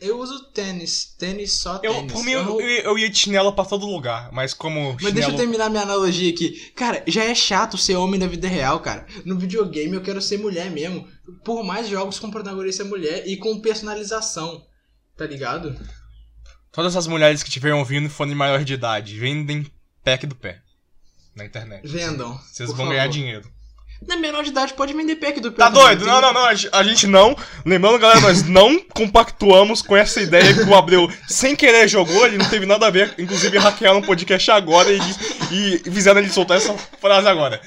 Eu 0.00 0.20
uso 0.20 0.44
tênis. 0.52 1.14
Tênis 1.18 1.54
só 1.54 1.80
Eu, 1.82 1.94
tênis. 1.94 2.12
por 2.12 2.24
mim, 2.24 2.32
Eu 2.32 2.60
eu, 2.60 2.60
eu, 2.60 2.98
ia 2.98 3.10
de 3.10 3.18
chinelo 3.18 3.52
pra 3.52 3.64
todo 3.64 3.86
lugar, 3.86 4.30
mas 4.32 4.54
como 4.54 4.92
Mas 5.00 5.12
deixa 5.12 5.30
eu 5.30 5.32
chinelo... 5.32 5.38
terminar 5.38 5.68
minha 5.68 5.82
analogia 5.82 6.30
aqui. 6.30 6.70
Cara, 6.74 7.02
já 7.06 7.24
é 7.24 7.34
chato 7.34 7.76
ser 7.76 7.96
homem 7.96 8.20
na 8.20 8.26
vida 8.26 8.46
real, 8.46 8.80
cara. 8.80 9.06
No 9.24 9.38
videogame 9.38 9.94
eu 9.94 10.02
quero 10.02 10.22
ser 10.22 10.38
mulher 10.38 10.70
mesmo. 10.70 11.08
Por 11.44 11.64
mais 11.64 11.88
jogos 11.88 12.18
com 12.18 12.30
protagonista 12.30 12.84
mulher 12.84 13.26
e 13.26 13.36
com 13.36 13.60
personalização. 13.60 14.64
Tá 15.16 15.26
ligado? 15.26 15.76
Todas 16.70 16.94
as 16.94 17.06
mulheres 17.08 17.42
que 17.42 17.48
estiverem 17.48 17.76
ouvindo 17.76 18.08
forem 18.08 18.34
maior 18.34 18.62
de 18.62 18.74
idade, 18.74 19.18
vendem 19.18 19.66
pack 20.04 20.26
do 20.26 20.36
pé 20.36 20.62
na 21.34 21.44
internet. 21.44 21.86
Vendam. 21.86 22.38
Vocês 22.38 22.68
vão 22.72 22.88
ganhar 22.88 23.02
favor. 23.02 23.12
dinheiro. 23.12 23.57
Na 24.06 24.16
menor 24.16 24.42
de 24.44 24.50
idade 24.50 24.72
pode 24.74 24.94
vender 24.94 25.16
pack 25.16 25.40
do 25.40 25.50
Tá 25.50 25.68
doido? 25.68 26.06
Não, 26.06 26.20
não, 26.20 26.32
não. 26.32 26.44
A 26.46 26.54
gente- 26.54 27.06
não. 27.06 27.36
Lembrando, 27.66 27.98
galera, 27.98 28.20
nós 28.20 28.42
não 28.44 28.78
compactuamos 28.80 29.82
com 29.82 29.96
essa 29.96 30.20
ideia 30.20 30.54
que 30.54 30.62
o 30.62 30.74
Abreu 30.74 31.10
sem 31.28 31.54
querer 31.56 31.88
jogou. 31.88 32.24
Ele 32.26 32.38
não 32.38 32.48
teve 32.48 32.64
nada 32.64 32.86
a 32.86 32.90
ver. 32.90 33.14
Inclusive, 33.18 33.58
hackearam 33.58 33.98
o 33.98 34.06
podcast 34.06 34.50
agora 34.50 34.88
e, 34.90 35.00
e 35.50 35.78
fizeram 35.90 36.20
ele 36.20 36.30
soltar 36.30 36.56
essa 36.56 36.72
frase 37.00 37.28
agora. 37.28 37.60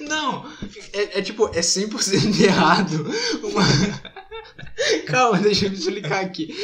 Não, 0.00 0.46
é, 0.92 1.18
é 1.18 1.22
tipo, 1.22 1.46
é 1.48 1.60
100% 1.60 2.38
errado. 2.44 3.12
Uma... 3.42 3.62
Calma, 5.06 5.38
deixa 5.38 5.66
eu 5.66 5.70
me 5.70 5.76
explicar 5.76 6.20
aqui. 6.20 6.54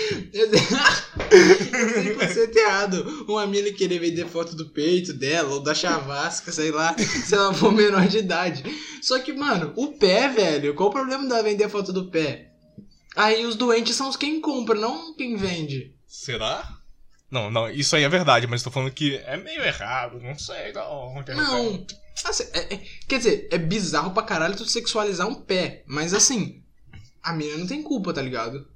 É 1.33 2.15
100% 2.15 2.57
errado 2.57 3.25
uma 3.29 3.47
mina 3.47 3.73
querer 3.73 3.99
vender 3.99 4.27
foto 4.29 4.55
do 4.55 4.69
peito 4.71 5.13
dela 5.13 5.55
ou 5.55 5.63
da 5.63 5.75
chavasca, 5.75 6.53
sei 6.53 6.71
lá, 6.71 6.95
se 6.99 7.35
ela 7.35 7.55
for 7.55 7.73
menor 7.73 8.07
de 8.07 8.19
idade. 8.19 8.63
Só 9.01 9.19
que, 9.19 9.33
mano, 9.33 9.73
o 9.77 9.99
pé, 9.99 10.29
velho, 10.29 10.75
qual 10.75 10.89
o 10.89 10.93
problema 10.93 11.27
dela 11.27 11.43
vender 11.43 11.69
foto 11.69 11.93
do 11.93 12.11
pé? 12.11 12.51
Aí 13.17 13.45
os 13.45 13.57
doentes 13.57 13.97
são 13.97 14.09
os 14.09 14.17
quem 14.17 14.41
compra, 14.41 14.79
não 14.79 15.15
quem 15.15 15.37
vende. 15.37 15.95
Será? 16.07 16.67
Não, 17.31 17.51
não, 17.51 17.71
isso 17.71 17.97
aí 17.97 18.05
é 18.05 18.09
verdade, 18.09 18.47
mas 18.47 18.63
tô 18.63 18.71
falando 18.71 18.91
que 18.93 19.17
é 19.25 19.37
meio 19.39 19.63
errado, 19.63 20.21
não 20.21 20.39
sei, 20.39 20.73
não. 20.73 21.23
Não. 21.35 21.87
Assim, 22.25 22.45
é- 22.53 22.75
é- 22.75 22.83
quer 23.09 23.19
dizer, 23.19 23.49
é 23.51 23.57
bizarro 23.57 24.13
pra 24.13 24.23
caralho 24.23 24.55
tu 24.55 24.67
sexualizar 24.67 25.27
um 25.27 25.35
pé. 25.35 25.83
Mas 25.87 26.13
assim, 26.13 26.63
a 27.23 27.33
mina 27.33 27.57
não 27.57 27.67
tem 27.67 27.83
culpa, 27.83 28.13
tá 28.13 28.21
ligado? 28.21 28.67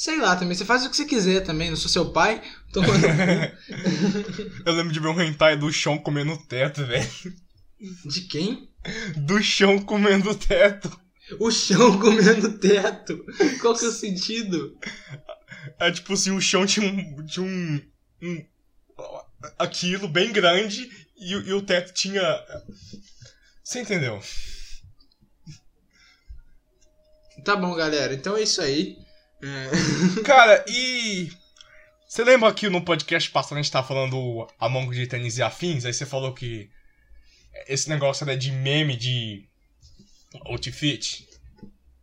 Sei 0.00 0.16
lá, 0.18 0.34
também. 0.34 0.56
Você 0.56 0.64
faz 0.64 0.82
o 0.82 0.88
que 0.88 0.96
você 0.96 1.04
quiser 1.04 1.42
também. 1.42 1.68
Não 1.68 1.76
sou 1.76 1.90
seu 1.90 2.10
pai. 2.10 2.42
Tô 2.72 2.80
mandando... 2.80 3.12
Eu 4.64 4.72
lembro 4.72 4.94
de 4.94 4.98
ver 4.98 5.08
um 5.08 5.20
hentai 5.20 5.58
do 5.58 5.70
chão 5.70 5.98
comendo 5.98 6.32
o 6.32 6.38
teto, 6.38 6.86
velho. 6.86 7.06
De 8.06 8.22
quem? 8.22 8.70
Do 9.14 9.42
chão 9.42 9.78
comendo 9.78 10.30
o 10.30 10.34
teto. 10.34 10.90
O 11.38 11.50
chão 11.50 11.98
comendo 12.00 12.56
teto. 12.56 13.22
Qual 13.60 13.76
que 13.76 13.84
é 13.84 13.88
o 13.88 13.92
sentido? 13.92 14.74
É 15.78 15.90
tipo 15.90 16.14
assim, 16.14 16.30
o 16.30 16.40
chão 16.40 16.64
tinha 16.64 16.90
um. 16.90 17.26
Tinha 17.26 17.44
um, 17.44 17.82
um- 18.22 18.46
aquilo 19.58 20.08
bem 20.08 20.32
grande 20.32 20.90
e, 21.18 21.36
o- 21.36 21.42
e 21.46 21.52
o 21.52 21.60
teto 21.60 21.92
tinha. 21.92 22.22
Você 23.62 23.82
entendeu? 23.82 24.18
Tá 27.44 27.54
bom, 27.54 27.74
galera. 27.74 28.14
Então 28.14 28.34
é 28.34 28.42
isso 28.44 28.62
aí. 28.62 28.96
É... 29.42 30.22
Cara, 30.22 30.64
e. 30.68 31.30
Você 32.08 32.24
lembra 32.24 32.52
que 32.52 32.68
no 32.68 32.82
podcast 32.84 33.30
passado 33.30 33.56
a 33.58 33.62
gente 33.62 33.70
tava 33.70 33.86
falando 33.86 34.46
Among 34.58 34.92
de 34.94 35.06
tênis 35.06 35.38
e 35.38 35.42
afins? 35.42 35.84
Aí 35.84 35.92
você 35.92 36.04
falou 36.04 36.34
que 36.34 36.68
esse 37.68 37.88
negócio 37.88 38.24
era 38.24 38.36
de 38.36 38.50
meme 38.50 38.96
de 38.96 39.44
outfit. 40.46 41.26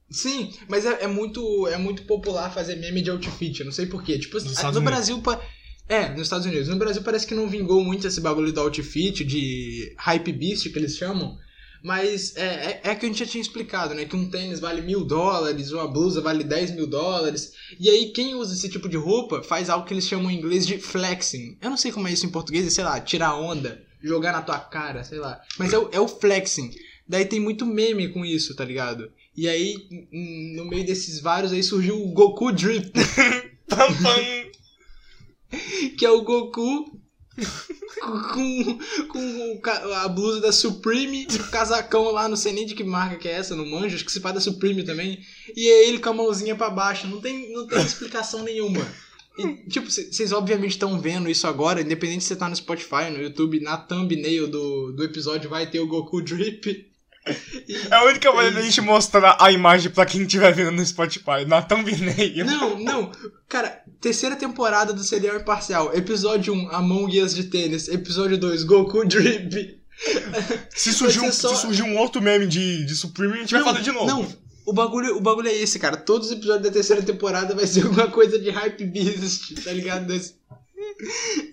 Sim, 0.09 0.53
mas 0.69 0.85
é, 0.85 1.03
é 1.03 1.07
muito, 1.07 1.67
é 1.67 1.77
muito 1.77 2.03
popular 2.03 2.53
fazer 2.53 2.77
meme 2.77 3.01
de 3.01 3.09
outfit. 3.09 3.59
Eu 3.59 3.65
não 3.65 3.73
sei 3.73 3.85
porquê. 3.85 4.17
Tipo, 4.17 4.35
Nos 4.39 4.63
no 4.63 4.81
Brasil. 4.81 5.21
pa- 5.21 5.41
É, 5.89 6.07
nos 6.09 6.21
Estados 6.21 6.45
Unidos. 6.45 6.69
No 6.69 6.77
Brasil 6.77 7.01
parece 7.03 7.27
que 7.27 7.35
não 7.35 7.49
vingou 7.49 7.83
muito 7.83 8.07
esse 8.07 8.21
bagulho 8.21 8.53
do 8.53 8.61
outfit, 8.61 9.25
de 9.25 9.93
hype 9.97 10.31
beast 10.31 10.71
que 10.71 10.79
eles 10.79 10.95
chamam. 10.95 11.37
Mas 11.83 12.35
é, 12.35 12.81
é, 12.83 12.91
é 12.91 12.95
que 12.95 13.05
a 13.05 13.09
gente 13.09 13.19
já 13.19 13.25
tinha 13.25 13.41
explicado, 13.41 13.93
né? 13.93 14.05
Que 14.05 14.15
um 14.15 14.29
tênis 14.29 14.59
vale 14.59 14.81
mil 14.81 15.03
dólares, 15.03 15.71
uma 15.71 15.87
blusa 15.87 16.21
vale 16.21 16.43
10 16.43 16.71
mil 16.71 16.87
dólares. 16.87 17.53
E 17.79 17.89
aí, 17.89 18.11
quem 18.11 18.35
usa 18.35 18.53
esse 18.53 18.69
tipo 18.69 18.89
de 18.89 18.97
roupa 18.97 19.43
faz 19.43 19.69
algo 19.69 19.85
que 19.85 19.93
eles 19.93 20.07
chamam 20.07 20.31
em 20.31 20.37
inglês 20.37 20.65
de 20.65 20.77
flexing. 20.77 21.57
Eu 21.61 21.69
não 21.69 21.77
sei 21.77 21.91
como 21.91 22.07
é 22.07 22.11
isso 22.11 22.25
em 22.25 22.31
português, 22.31 22.71
sei 22.73 22.83
lá, 22.83 22.99
tirar 22.99 23.35
onda, 23.35 23.83
jogar 24.01 24.31
na 24.31 24.41
tua 24.41 24.59
cara, 24.59 25.03
sei 25.03 25.19
lá. 25.19 25.39
Mas 25.57 25.73
é 25.73 25.77
o, 25.77 25.89
é 25.91 25.99
o 25.99 26.07
flexing. 26.07 26.71
Daí 27.07 27.25
tem 27.25 27.39
muito 27.39 27.65
meme 27.65 28.09
com 28.09 28.25
isso, 28.25 28.55
tá 28.55 28.65
ligado? 28.65 29.11
E 29.35 29.47
aí, 29.47 29.75
no 30.55 30.65
meio 30.65 30.85
desses 30.85 31.21
vários, 31.21 31.53
aí 31.53 31.63
surgiu 31.63 32.01
o 32.01 32.11
Goku 32.11 32.51
Drip, 32.51 32.91
que 35.97 36.05
é 36.05 36.09
o 36.09 36.23
Goku 36.23 36.96
com, 38.01 38.79
com 39.07 39.61
a 39.95 40.07
blusa 40.07 40.41
da 40.41 40.51
Supreme, 40.51 41.27
o 41.29 41.51
casacão 41.51 42.11
lá, 42.11 42.27
não 42.27 42.35
sei 42.35 42.53
nem 42.53 42.65
de 42.65 42.75
que 42.75 42.83
marca 42.83 43.17
que 43.17 43.27
é 43.27 43.33
essa, 43.33 43.55
não 43.55 43.65
manjo, 43.65 43.95
acho 43.95 44.05
que 44.05 44.11
se 44.11 44.19
faz 44.19 44.35
da 44.35 44.41
Supreme 44.41 44.83
também. 44.83 45.19
E 45.55 45.69
aí 45.69 45.89
ele 45.89 45.99
com 45.99 46.09
a 46.09 46.13
mãozinha 46.13 46.55
pra 46.55 46.69
baixo, 46.69 47.07
não 47.07 47.21
tem, 47.21 47.51
não 47.51 47.67
tem 47.67 47.79
explicação 47.81 48.43
nenhuma. 48.43 48.85
E, 49.37 49.69
tipo, 49.69 49.89
vocês 49.89 50.31
obviamente 50.31 50.71
estão 50.71 50.99
vendo 50.99 51.29
isso 51.29 51.45
agora, 51.45 51.81
independente 51.81 52.23
se 52.23 52.29
você 52.29 52.35
tá 52.35 52.49
no 52.49 52.55
Spotify, 52.55 53.11
no 53.11 53.21
YouTube, 53.21 53.59
na 53.59 53.77
thumbnail 53.77 54.47
do, 54.47 54.91
do 54.91 55.03
episódio 55.03 55.49
vai 55.49 55.69
ter 55.69 55.79
o 55.79 55.87
Goku 55.87 56.21
Drip. 56.21 56.86
É 57.89 57.95
a 57.95 58.03
única 58.05 58.31
maneira 58.31 58.55
da 58.55 58.61
gente 58.61 58.81
mostrar 58.81 59.37
a 59.39 59.51
imagem 59.51 59.91
pra 59.91 60.05
quem 60.05 60.21
estiver 60.21 60.53
vendo 60.53 60.71
no 60.71 60.85
Spotify, 60.85 61.45
na 61.47 61.61
thumbnail. 61.61 62.45
Não, 62.45 62.79
não. 62.79 63.11
Cara, 63.49 63.81
terceira 64.01 64.35
temporada 64.35 64.93
do 64.93 65.03
Serial 65.03 65.35
Imparcial. 65.37 65.93
Episódio 65.95 66.53
1, 66.53 66.69
Among 66.75 67.21
Us 67.21 67.33
de 67.35 67.45
tênis. 67.45 67.87
Episódio 67.87 68.37
2, 68.37 68.63
Goku 68.63 69.05
Drip. 69.05 69.77
Se 70.75 70.93
surgir, 70.93 71.21
um, 71.21 71.31
só- 71.31 71.53
se 71.55 71.61
surgir 71.61 71.83
um 71.83 71.97
outro 71.97 72.21
meme 72.21 72.45
de, 72.47 72.85
de 72.85 72.95
Supreme, 72.95 73.33
a 73.33 73.37
gente 73.37 73.53
vai 73.53 73.63
fazer 73.63 73.81
de 73.81 73.91
novo. 73.91 74.05
Não, 74.05 74.27
o 74.65 74.73
bagulho, 74.73 75.17
o 75.17 75.21
bagulho 75.21 75.47
é 75.47 75.53
esse, 75.55 75.79
cara. 75.79 75.97
Todos 75.97 76.27
os 76.27 76.33
episódios 76.33 76.63
da 76.63 76.71
terceira 76.71 77.01
temporada 77.01 77.55
vai 77.55 77.65
ser 77.65 77.83
alguma 77.83 78.07
coisa 78.07 78.37
de 78.37 78.49
hype 78.49 78.85
beast, 78.85 79.55
tá 79.63 79.71
ligado? 79.71 80.13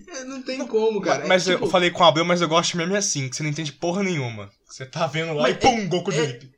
É, 0.07 0.23
Não 0.25 0.41
tem 0.41 0.65
como, 0.65 1.01
cara. 1.01 1.27
Mas 1.27 1.47
É, 1.47 1.53
tipo, 1.53 1.65
eu 1.65 1.69
falei 1.69 1.91
com 1.91 2.03
a 2.03 2.07
Abreu, 2.07 2.25
mas 2.25 2.41
eu 2.41 2.47
gosto 2.47 2.71
de 2.71 2.77
meme 2.77 2.95
assim, 2.95 3.29
que 3.29 3.35
você 3.35 3.43
não 3.43 3.49
entende 3.49 3.73
porra 3.73 4.03
nenhuma. 4.03 4.49
Você 4.67 4.85
tá 4.85 5.07
vendo 5.07 5.33
lá 5.33 5.43
Mas 5.43 5.55
e 5.55 5.59
pum, 5.59 5.87
Goku 5.87 6.11
é- 6.11 6.15
Drip. 6.15 6.49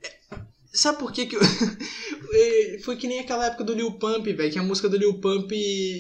Sabe 0.74 1.00
por 1.00 1.12
que 1.12 1.26
que 1.26 1.36
eu... 1.36 1.42
É, 2.30 2.80
Foi 2.84 2.96
que 2.98 3.08
nem 3.08 3.20
aquela 3.20 3.46
época 3.46 3.64
do 3.64 3.74
Lil 3.74 3.92
Pump, 3.94 4.32
velho, 4.34 4.52
que 4.52 4.60
a 4.60 4.64
música 4.64 4.90
do 4.90 4.98
Lil 4.98 5.20
Pump 5.20 5.52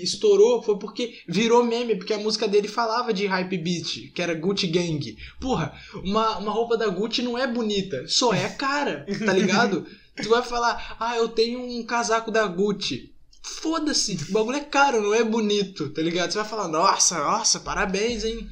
estourou, 0.03 0.61
foi 0.61 0.77
porque 0.77 1.19
virou 1.27 1.63
meme, 1.63 1.95
porque 1.95 2.13
a 2.13 2.17
música 2.19 2.47
dele 2.47 2.67
falava 2.67 3.13
de 3.13 3.25
hype 3.25 3.57
beat, 3.57 4.11
que 4.13 4.21
era 4.21 4.33
Gucci 4.33 4.67
Gang. 4.67 5.17
Porra, 5.39 5.73
uma, 6.03 6.37
uma 6.37 6.51
roupa 6.51 6.77
da 6.77 6.87
Gucci 6.89 7.21
não 7.21 7.37
é 7.37 7.47
bonita, 7.47 8.05
só 8.07 8.33
é 8.33 8.49
cara, 8.49 9.05
tá 9.25 9.33
ligado? 9.33 9.87
tu 10.21 10.29
vai 10.29 10.43
falar, 10.43 10.97
ah, 10.99 11.15
eu 11.15 11.29
tenho 11.29 11.61
um 11.61 11.83
casaco 11.83 12.29
da 12.29 12.45
Gucci. 12.45 13.11
Foda-se, 13.61 14.15
o 14.29 14.31
bagulho 14.33 14.57
é 14.57 14.63
caro, 14.63 15.01
não 15.01 15.13
é 15.13 15.23
bonito, 15.23 15.89
tá 15.89 16.01
ligado? 16.01 16.31
Você 16.31 16.37
vai 16.37 16.47
falar, 16.47 16.67
nossa, 16.67 17.17
nossa, 17.17 17.59
parabéns, 17.59 18.23
hein? 18.23 18.47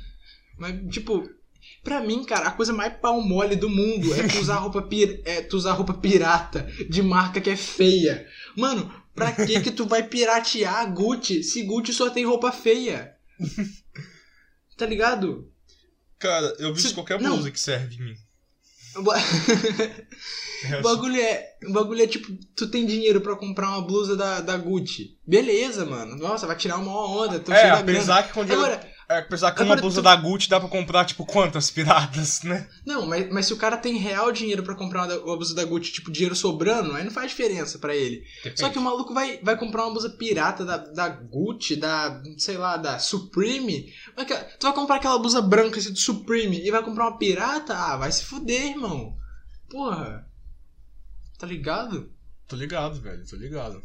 Mas, 0.58 0.76
tipo, 0.94 1.30
Pra 1.84 2.02
mim, 2.02 2.24
cara, 2.24 2.48
a 2.48 2.52
coisa 2.52 2.74
mais 2.74 2.96
pau 2.98 3.22
mole 3.22 3.56
do 3.56 3.70
mundo 3.70 4.12
é 4.16 4.28
tu 4.28 4.40
usar 4.40 4.56
roupa, 4.58 4.82
pir... 4.82 5.22
é, 5.24 5.42
tu 5.42 5.56
usar 5.56 5.74
roupa 5.74 5.94
pirata 5.94 6.68
de 6.90 7.02
marca 7.04 7.40
que 7.40 7.50
é 7.50 7.56
feia. 7.56 8.28
Mano, 8.56 8.92
pra 9.14 9.32
que 9.32 9.62
que 9.62 9.72
tu 9.72 9.86
vai 9.86 10.02
piratear 10.02 10.78
a 10.78 10.86
Gucci 10.86 11.44
se 11.44 11.62
Gucci 11.64 11.94
só 11.94 12.10
tem 12.10 12.26
roupa 12.26 12.52
feia? 12.52 13.16
Tá 14.78 14.86
ligado? 14.86 15.50
Cara, 16.20 16.54
eu 16.60 16.74
visto 16.74 16.90
Se- 16.90 16.94
qualquer 16.94 17.20
não. 17.22 17.36
blusa 17.36 17.52
que 17.52 17.60
serve 17.60 17.96
em 17.96 18.04
mim. 18.04 18.16
O 18.98 19.02
ba- 19.02 19.16
o 20.80 20.82
bagulho 20.82 21.20
é, 21.20 21.46
o 21.68 21.74
bagulho 21.74 22.02
é 22.04 22.08
tipo, 22.08 22.28
tu 22.56 22.68
tem 22.68 22.86
dinheiro 22.86 23.20
pra 23.22 23.36
comprar 23.36 23.70
uma 23.70 23.82
blusa 23.82 24.16
da, 24.16 24.40
da 24.42 24.58
Gucci. 24.58 25.18
Beleza, 25.28 25.86
mano. 25.86 26.16
Nossa, 26.16 26.48
vai 26.48 26.56
tirar 26.56 26.78
uma 26.78 26.92
onda, 27.24 27.36
É, 27.54 27.60
cheio 27.62 27.74
da 27.76 27.82
grana. 27.82 28.24
que 28.24 28.34
quando 28.34 28.52
Agora, 28.52 28.82
é, 29.08 29.20
apesar 29.20 29.52
que 29.52 29.62
agora 29.62 29.76
uma 29.78 29.82
blusa 29.82 30.02
tu- 30.02 30.04
da 30.04 30.16
Gucci 30.16 30.50
dá 30.50 30.60
pra 30.60 30.70
comprar, 30.70 31.06
tipo, 31.06 31.26
quantas 31.26 31.70
piratas, 31.72 32.42
né? 32.44 32.68
Não, 32.86 33.06
mas, 33.06 33.30
mas 33.32 33.46
se 33.46 33.54
o 33.54 33.58
cara 33.58 33.78
tem 33.78 33.98
real 33.98 34.32
dinheiro 34.32 34.64
pra 34.64 34.76
comprar 34.76 35.06
uma, 35.08 35.16
uma 35.20 35.36
blusa 35.38 35.54
da 35.54 35.64
Gucci, 35.64 35.92
tipo, 35.92 36.12
dinheiro 36.12 36.36
sobrando, 36.36 36.94
aí 36.96 37.04
não 37.04 37.12
faz 37.12 37.30
diferença 37.32 37.78
pra 37.80 37.96
ele. 37.96 38.24
Só 38.56 38.70
que 38.70 38.80
o 38.80 38.82
maluco 38.82 39.14
vai, 39.14 39.40
vai 39.44 39.58
comprar 39.58 39.84
uma 39.84 39.92
blusa 39.92 40.10
pirata 40.10 40.66
da, 40.66 40.78
da 40.78 41.10
Gucci, 41.10 41.76
da, 41.76 42.22
sei 42.38 42.58
lá, 42.58 42.78
da 42.78 42.98
Supreme. 43.00 43.94
Mas 44.18 44.26
Tu 44.28 44.64
vai 44.68 44.74
comprar 44.74 44.96
aquela 44.96 45.20
blusa 45.20 45.42
branca 45.42 45.80
assim, 45.80 45.92
do 45.92 46.00
Supreme 46.00 46.66
e 46.66 46.72
vai 46.72 46.82
comprar 46.84 47.06
uma 47.10 47.18
pirata? 47.18 47.76
Ah, 47.76 47.98
vai 47.98 48.12
se 48.12 48.24
fuder, 48.26 48.68
irmão. 48.72 49.16
Porra. 49.70 50.26
Tá 51.38 51.46
ligado? 51.46 52.12
Tô 52.48 52.56
ligado, 52.56 53.02
velho, 53.02 53.26
tô 53.28 53.36
ligado. 53.36 53.82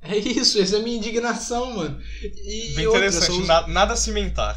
É 0.00 0.16
isso, 0.16 0.60
essa 0.60 0.76
é 0.76 0.80
a 0.80 0.82
minha 0.82 0.96
indignação, 0.96 1.74
mano. 1.74 2.00
E 2.22 2.72
Bem 2.76 2.86
outra, 2.86 3.06
interessante, 3.06 3.30
uso- 3.38 3.46
na- 3.46 3.66
nada 3.66 3.96
cimentar. 3.96 4.56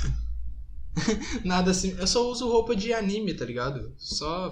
Nada 1.46 1.72
assim. 1.72 1.96
Eu 1.98 2.06
só 2.06 2.30
uso 2.30 2.50
roupa 2.50 2.76
de 2.76 2.94
anime, 2.94 3.34
tá 3.34 3.46
ligado? 3.46 3.94
Só. 3.98 4.52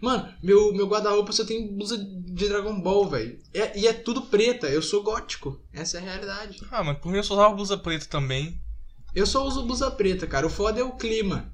Mano, 0.00 0.32
meu, 0.42 0.72
meu 0.72 0.86
guarda-roupa 0.88 1.30
só 1.30 1.44
tem 1.44 1.74
blusa 1.76 1.98
de 1.98 2.48
Dragon 2.48 2.80
Ball, 2.80 3.06
velho. 3.08 3.38
É- 3.52 3.78
e 3.78 3.86
é 3.86 3.92
tudo 3.92 4.22
preta. 4.22 4.66
Eu 4.66 4.80
sou 4.80 5.02
gótico. 5.02 5.60
Essa 5.72 5.98
é 5.98 6.00
a 6.00 6.04
realidade. 6.04 6.62
Ah, 6.70 6.82
mas 6.82 6.98
por 6.98 7.10
mim 7.12 7.18
eu 7.18 7.22
só 7.24 7.34
usava 7.34 7.54
blusa 7.54 7.76
preta 7.76 8.06
também. 8.06 8.58
Eu 9.14 9.26
só 9.26 9.46
uso 9.46 9.62
blusa 9.64 9.90
preta, 9.90 10.26
cara. 10.26 10.46
O 10.46 10.50
foda 10.50 10.80
é 10.80 10.82
o 10.84 10.96
clima. 10.96 11.52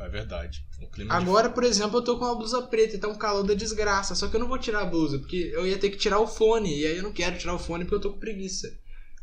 É 0.00 0.08
verdade. 0.08 0.64
O 0.82 0.86
clima 0.88 1.10
de- 1.10 1.16
Agora, 1.22 1.50
por 1.50 1.62
exemplo, 1.62 1.98
eu 1.98 2.02
tô 2.02 2.18
com 2.18 2.24
uma 2.24 2.34
blusa 2.34 2.62
preta 2.62 2.96
e 2.96 2.98
tá 2.98 3.06
um 3.08 3.14
calor 3.18 3.42
da 3.42 3.54
desgraça. 3.54 4.14
Só 4.14 4.28
que 4.28 4.36
eu 4.36 4.40
não 4.40 4.48
vou 4.48 4.58
tirar 4.58 4.80
a 4.82 4.86
blusa, 4.86 5.18
porque 5.18 5.50
eu 5.54 5.66
ia 5.66 5.78
ter 5.78 5.90
que 5.90 5.98
tirar 5.98 6.18
o 6.18 6.26
fone. 6.26 6.80
E 6.80 6.86
aí 6.86 6.96
eu 6.96 7.02
não 7.02 7.12
quero 7.12 7.36
tirar 7.38 7.54
o 7.54 7.58
fone 7.58 7.84
porque 7.84 7.96
eu 7.96 8.00
tô 8.00 8.12
com 8.12 8.18
preguiça. 8.18 8.72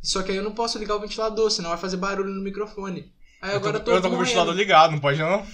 Só 0.01 0.22
que 0.22 0.31
aí 0.31 0.38
eu 0.38 0.43
não 0.43 0.53
posso 0.53 0.77
ligar 0.77 0.96
o 0.96 1.00
ventilador, 1.00 1.50
senão 1.50 1.69
vai 1.72 1.79
fazer 1.79 1.98
barulho 1.98 2.29
no 2.34 2.43
microfone. 2.43 3.12
Aí 3.41 3.53
Eu 3.55 3.60
tô, 3.62 3.67
agora 3.69 3.77
eu 3.77 3.84
tô. 3.84 3.91
eu 3.91 4.01
tô 4.01 4.10
com 4.10 4.15
o 4.15 4.19
ventilador 4.24 4.53
ligado, 4.55 4.91
não 4.91 5.00
pode 5.00 5.19
não? 5.19 5.46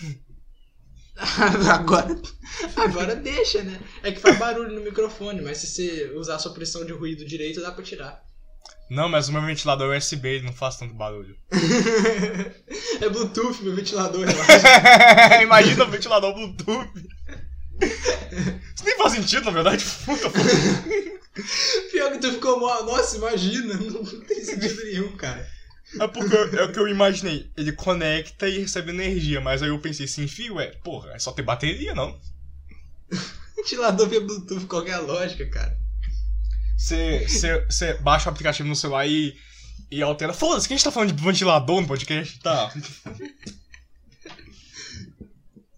agora, 1.71 2.19
agora 2.75 3.15
deixa, 3.15 3.61
né? 3.63 3.79
É 4.01 4.11
que 4.11 4.19
faz 4.19 4.37
barulho 4.37 4.73
no 4.73 4.81
microfone, 4.81 5.41
mas 5.41 5.59
se 5.59 5.67
você 5.67 6.11
usar 6.15 6.35
a 6.35 6.39
sua 6.39 6.53
pressão 6.53 6.83
de 6.85 6.91
ruído 6.91 7.23
direito, 7.25 7.61
dá 7.61 7.71
pra 7.71 7.83
tirar. 7.83 8.23
Não, 8.89 9.09
mas 9.09 9.27
o 9.27 9.33
meu 9.33 9.41
ventilador 9.41 9.93
é 9.93 9.97
USB, 9.97 10.27
ele 10.27 10.45
não 10.45 10.53
faz 10.53 10.77
tanto 10.77 10.93
barulho. 10.93 11.35
é 13.01 13.09
Bluetooth, 13.09 13.63
meu 13.63 13.75
ventilador, 13.75 14.25
relaxa. 14.25 15.41
Imagina 15.41 15.83
o 15.83 15.89
ventilador 15.89 16.33
Bluetooth. 16.33 16.89
Isso 17.81 18.85
nem 18.85 18.97
faz 18.97 19.13
sentido, 19.13 19.45
na 19.45 19.51
verdade. 19.51 19.83
Puta, 20.05 20.29
Pior 21.91 22.11
que 22.11 22.19
tu 22.19 22.31
ficou 22.33 22.59
mó. 22.59 22.83
Nossa, 22.83 23.17
imagina. 23.17 23.73
Não 23.73 24.03
tem 24.21 24.43
sentido 24.43 24.83
nenhum, 24.83 25.15
cara. 25.17 25.49
É 25.99 26.07
porque 26.07 26.35
é 26.35 26.63
o 26.63 26.71
que 26.71 26.79
eu 26.79 26.87
imaginei. 26.87 27.49
Ele 27.57 27.71
conecta 27.71 28.47
e 28.47 28.59
recebe 28.59 28.91
energia, 28.91 29.41
mas 29.41 29.61
aí 29.61 29.69
eu 29.69 29.79
pensei 29.79 30.05
assim, 30.05 30.27
fio, 30.27 30.59
é, 30.59 30.67
porra, 30.83 31.13
é 31.13 31.19
só 31.19 31.31
ter 31.31 31.41
bateria, 31.43 31.93
não? 31.93 32.19
Ventilador 33.55 34.07
via 34.07 34.21
Bluetooth, 34.21 34.65
qual 34.65 34.83
que 34.83 34.91
é 34.91 34.93
a 34.93 34.99
lógica, 34.99 35.45
cara? 35.47 35.82
Você, 36.77 37.25
você, 37.27 37.65
você 37.65 37.93
baixa 37.95 38.29
o 38.29 38.31
aplicativo 38.31 38.67
no 38.67 38.75
celular 38.75 39.07
e, 39.07 39.35
e 39.89 40.01
altera. 40.01 40.33
Foda-se, 40.33 40.67
que 40.67 40.73
a 40.73 40.77
gente 40.77 40.83
tá 40.83 40.91
falando 40.91 41.11
de 41.13 41.23
ventilador 41.23 41.81
no 41.81 41.87
podcast? 41.87 42.39
Tá. 42.39 42.71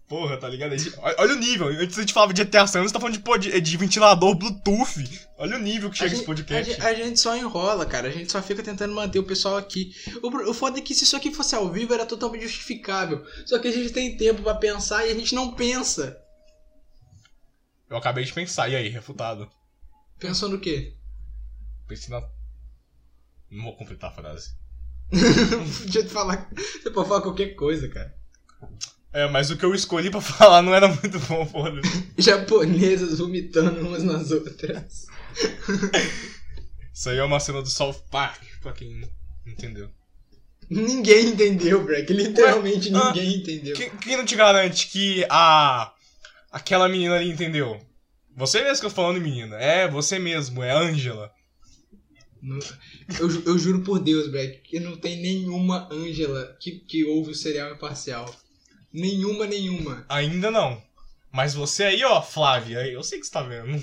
Porra, 0.08 0.36
tá 0.36 0.48
ligado? 0.48 0.72
A 0.72 0.76
gente- 0.76 0.94
Olha 1.00 1.34
o 1.34 1.36
nível. 1.38 1.66
Antes 1.66 1.98
a 1.98 2.00
gente 2.00 2.12
falava 2.12 2.32
de 2.32 2.40
ETA 2.40 2.64
San, 2.66 2.80
você 2.82 2.92
tá 2.92 3.00
falando 3.00 3.18
de, 3.40 3.60
de 3.60 3.76
ventilador 3.76 4.36
Bluetooth. 4.36 5.26
Olha 5.36 5.56
o 5.56 5.58
nível 5.58 5.90
que 5.90 5.96
A 5.96 5.98
chega 6.08 6.14
esse 6.14 6.16
gente, 6.18 6.24
a, 6.24 6.26
podcast. 6.26 6.70
gente, 6.72 6.80
a 6.86 6.94
gente 6.94 7.18
só 7.20 7.36
enrola, 7.36 7.84
cara. 7.84 8.06
A 8.06 8.10
gente 8.12 8.30
só 8.30 8.40
fica 8.40 8.62
tentando 8.62 8.94
manter 8.94 9.18
o 9.18 9.24
pessoal 9.24 9.56
aqui. 9.56 9.92
O, 10.22 10.50
o 10.50 10.54
foda 10.54 10.78
é 10.78 10.80
que 10.80 10.94
se 10.94 11.02
isso 11.02 11.16
aqui 11.16 11.34
fosse 11.34 11.56
ao 11.56 11.70
vivo 11.72 11.92
era 11.92 12.06
totalmente 12.06 12.42
justificável. 12.42 13.24
Só 13.44 13.58
que 13.58 13.66
a 13.66 13.72
gente 13.72 13.90
tem 13.92 14.16
tempo 14.16 14.42
pra 14.42 14.54
pensar 14.54 15.04
e 15.06 15.10
a 15.10 15.14
gente 15.14 15.34
não 15.34 15.52
pensa. 15.54 16.16
Eu 17.90 17.96
acabei 17.96 18.24
de 18.24 18.32
pensar, 18.32 18.68
e 18.68 18.76
aí, 18.76 18.88
refutado. 18.88 19.50
Pensou 20.18 20.48
no 20.48 20.58
quê? 20.58 20.94
Pensei 21.86 22.10
na. 22.10 22.26
Não 23.50 23.64
vou 23.64 23.76
completar 23.76 24.10
a 24.10 24.14
frase. 24.14 24.54
Podia 25.82 26.02
te 26.02 26.08
falar. 26.08 26.50
Você 26.54 26.90
pode 26.90 27.08
falar 27.08 27.20
qualquer 27.22 27.54
coisa, 27.54 27.88
cara. 27.88 28.16
É, 29.12 29.28
mas 29.28 29.50
o 29.50 29.56
que 29.56 29.64
eu 29.64 29.74
escolhi 29.74 30.10
pra 30.10 30.20
falar 30.22 30.62
não 30.62 30.74
era 30.74 30.88
muito 30.88 31.18
bom, 31.20 31.46
foda-se. 31.46 32.12
Japonesas 32.18 33.18
vomitando 33.18 33.80
umas 33.80 34.02
nas 34.02 34.30
outras. 34.30 35.06
Isso 36.92 37.10
aí 37.10 37.18
é 37.18 37.24
uma 37.24 37.40
cena 37.40 37.62
do 37.62 37.68
South 37.68 38.02
Park, 38.10 38.42
pra 38.60 38.72
quem 38.72 39.08
entendeu. 39.46 39.90
Ninguém 40.68 41.28
entendeu, 41.28 41.84
Breck. 41.84 42.12
Literalmente 42.12 42.92
Ué, 42.92 43.00
ah, 43.00 43.12
ninguém 43.12 43.36
entendeu. 43.36 43.76
Quem, 43.76 43.90
quem 43.96 44.16
não 44.16 44.24
te 44.24 44.34
garante 44.34 44.88
que 44.88 45.24
a. 45.30 45.92
aquela 46.50 46.88
menina 46.88 47.14
ali 47.14 47.30
entendeu? 47.30 47.80
Você 48.36 48.62
mesmo 48.62 48.80
que 48.80 48.86
eu 48.86 48.90
tô 48.90 48.96
falando, 48.96 49.20
menina. 49.20 49.56
É, 49.56 49.88
você 49.88 50.18
mesmo, 50.18 50.62
é 50.62 50.70
a 50.70 50.78
Angela. 50.78 51.32
Não- 52.42 52.58
Eu, 53.18 53.42
eu 53.46 53.58
juro 53.58 53.82
por 53.82 53.98
Deus, 53.98 54.30
Breck, 54.30 54.58
que 54.60 54.78
não 54.78 54.96
tem 54.96 55.20
nenhuma 55.20 55.88
Ângela 55.90 56.56
que, 56.60 56.72
que 56.80 57.04
ouve 57.04 57.30
o 57.30 57.34
serial 57.34 57.72
imparcial. 57.72 58.32
Nenhuma, 58.92 59.46
nenhuma. 59.46 60.04
Ainda 60.08 60.50
não. 60.50 60.82
Mas 61.32 61.54
você 61.54 61.84
aí, 61.84 62.04
ó, 62.04 62.20
Flávia, 62.22 62.86
eu 62.86 63.02
sei 63.02 63.18
que 63.18 63.26
você 63.26 63.32
tá 63.32 63.42
vendo. 63.42 63.82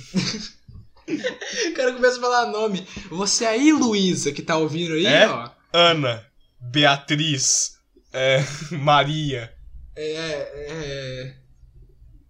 O 1.68 1.74
cara 1.74 1.94
começa 1.94 2.18
a 2.18 2.22
falar 2.22 2.46
nome. 2.48 2.87
Você 3.09 3.46
aí, 3.46 3.72
Luísa, 3.74 4.31
que 4.31 4.42
tá 4.42 4.57
ouvindo 4.57 4.94
aí, 4.94 5.05
É? 5.05 5.27
ó. 5.27 5.50
Ana, 5.74 6.25
Beatriz, 6.59 7.77
é, 8.13 8.39
Maria. 8.72 9.53
É. 9.96 10.05
É. 10.05 11.35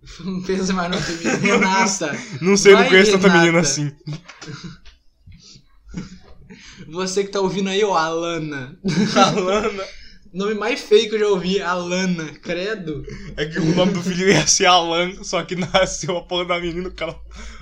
Não 0.22 0.42
pensa 0.42 0.74
mais 0.74 0.92
no 0.92 0.98
feminino. 1.02 1.38
Renata. 1.60 2.18
Não 2.42 2.58
sei, 2.58 2.74
eu 2.74 2.76
não 2.78 2.82
Vai, 2.84 2.90
conheço 2.92 3.12
tanta 3.14 3.28
Renata. 3.28 3.40
menina 3.46 3.60
assim. 3.62 3.92
Você 6.88 7.24
que 7.24 7.32
tá 7.32 7.40
ouvindo 7.40 7.70
aí, 7.70 7.84
ó, 7.84 7.96
Alana. 7.96 8.78
Alana. 9.16 9.84
Nome 10.34 10.56
mais 10.56 10.82
feio 10.82 11.10
que 11.10 11.16
eu 11.16 11.20
já 11.20 11.28
ouvi, 11.28 11.62
Alana. 11.62 12.26
Credo. 12.42 13.06
É 13.38 13.46
que 13.46 13.60
o 13.60 13.76
nome 13.76 13.94
do 13.94 14.02
filho 14.02 14.28
ia 14.30 14.46
ser 14.48 14.66
Alan, 14.66 15.24
só 15.24 15.44
que 15.44 15.56
nasceu 15.56 16.18
a 16.18 16.24
porra 16.24 16.46
da 16.46 16.60
menina, 16.60 16.90
o 16.90 16.94
cara. 16.94 17.16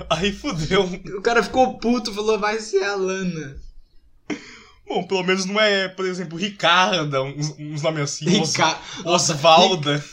Aí 0.10 0.32
fudeu. 0.32 0.84
O 1.18 1.22
cara 1.22 1.44
ficou 1.44 1.78
puto, 1.78 2.14
falou, 2.14 2.40
vai 2.40 2.60
ser 2.60 2.84
Alana. 2.84 3.58
Bom, 4.88 5.04
pelo 5.06 5.24
menos 5.24 5.46
não 5.46 5.60
é, 5.60 5.88
por 5.90 6.06
exemplo, 6.06 6.38
Ricarda, 6.38 7.22
uns, 7.22 7.54
uns 7.60 7.82
nomes 7.82 8.04
assim. 8.04 8.42
Os- 8.42 8.54
Rica... 8.56 8.78
Nossa, 9.06 9.34
Osvalda. 9.36 10.04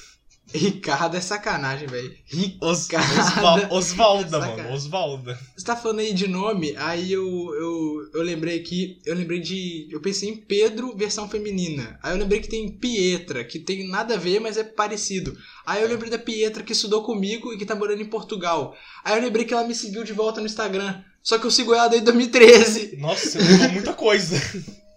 Ricardo 0.53 1.17
é 1.17 1.21
sacanagem, 1.21 1.87
velho. 1.87 2.15
Osval- 2.61 3.67
Osvalda, 3.71 4.31
Sacanagem. 4.31 4.57
mano. 4.65 4.75
Osvalda. 4.75 5.39
Você 5.57 5.65
tá 5.65 5.77
falando 5.77 6.01
aí 6.01 6.13
de 6.15 6.27
nome, 6.27 6.75
aí 6.77 7.13
eu, 7.13 7.25
eu, 7.27 8.11
eu 8.15 8.23
lembrei 8.23 8.59
aqui, 8.59 9.01
eu 9.05 9.15
lembrei 9.15 9.41
de. 9.41 9.89
Eu 9.91 10.01
pensei 10.01 10.29
em 10.31 10.37
Pedro, 10.37 10.97
versão 10.97 11.29
feminina. 11.29 11.99
Aí 12.03 12.13
eu 12.13 12.19
lembrei 12.19 12.41
que 12.41 12.49
tem 12.49 12.69
Pietra, 12.71 13.45
que 13.45 13.59
tem 13.59 13.89
nada 13.89 14.15
a 14.15 14.19
ver, 14.19 14.41
mas 14.41 14.57
é 14.57 14.65
parecido. 14.65 15.37
Aí 15.67 15.83
eu 15.83 15.89
lembrei 15.89 16.11
da 16.11 16.19
Pietra 16.19 16.63
que 16.63 16.73
estudou 16.73 17.03
comigo 17.03 17.53
e 17.53 17.59
que 17.59 17.67
tá 17.67 17.75
morando 17.75 18.01
em 18.03 18.07
Portugal. 18.09 18.75
Aí 19.05 19.17
eu 19.17 19.23
lembrei 19.23 19.45
que 19.45 19.53
ela 19.53 19.67
me 19.67 19.75
seguiu 19.75 20.03
de 20.05 20.13
volta 20.13 20.41
no 20.41 20.47
Instagram. 20.47 21.03
Só 21.23 21.37
que 21.39 21.45
eu 21.45 21.51
sigo 21.51 21.75
ela 21.75 21.89
desde 21.89 22.07
2013. 22.07 22.97
Nossa, 22.97 23.39
você 23.39 23.69
muita 23.69 23.93
coisa. 23.93 24.37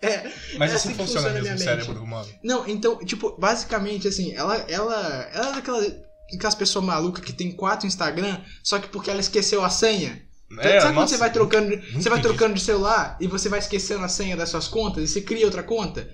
É, 0.00 0.30
Mas 0.58 0.72
É 0.72 0.74
assim 0.74 0.88
assim 0.90 0.94
funciona 0.94 1.28
funciona 1.28 1.32
mesmo 1.42 1.54
o 1.54 1.58
cérebro 1.58 2.02
humano. 2.02 2.28
Não, 2.42 2.68
então, 2.68 2.98
tipo, 3.04 3.36
basicamente, 3.38 4.08
assim, 4.08 4.32
ela, 4.32 4.56
ela, 4.68 5.30
ela 5.32 5.48
é 5.50 5.52
daquelas, 5.54 5.94
daquelas 6.30 6.54
pessoas 6.54 6.84
malucas 6.84 7.24
que 7.24 7.32
tem 7.32 7.52
quatro 7.52 7.86
Instagram, 7.86 8.40
só 8.62 8.78
que 8.78 8.88
porque 8.88 9.10
ela 9.10 9.20
esqueceu 9.20 9.64
a 9.64 9.70
senha. 9.70 10.22
É, 10.58 10.80
Sabe 10.80 10.92
quando 10.92 10.94
nossa, 10.96 11.14
você 11.14 11.18
vai 11.18 11.32
trocando, 11.32 11.80
você 11.94 12.10
vai 12.10 12.20
trocando 12.20 12.54
de 12.54 12.60
celular 12.60 13.16
e 13.20 13.26
você 13.26 13.48
vai 13.48 13.58
esquecendo 13.58 14.04
a 14.04 14.08
senha 14.08 14.36
das 14.36 14.50
suas 14.50 14.68
contas 14.68 15.04
e 15.04 15.08
você 15.08 15.20
cria 15.22 15.46
outra 15.46 15.62
conta? 15.62 16.08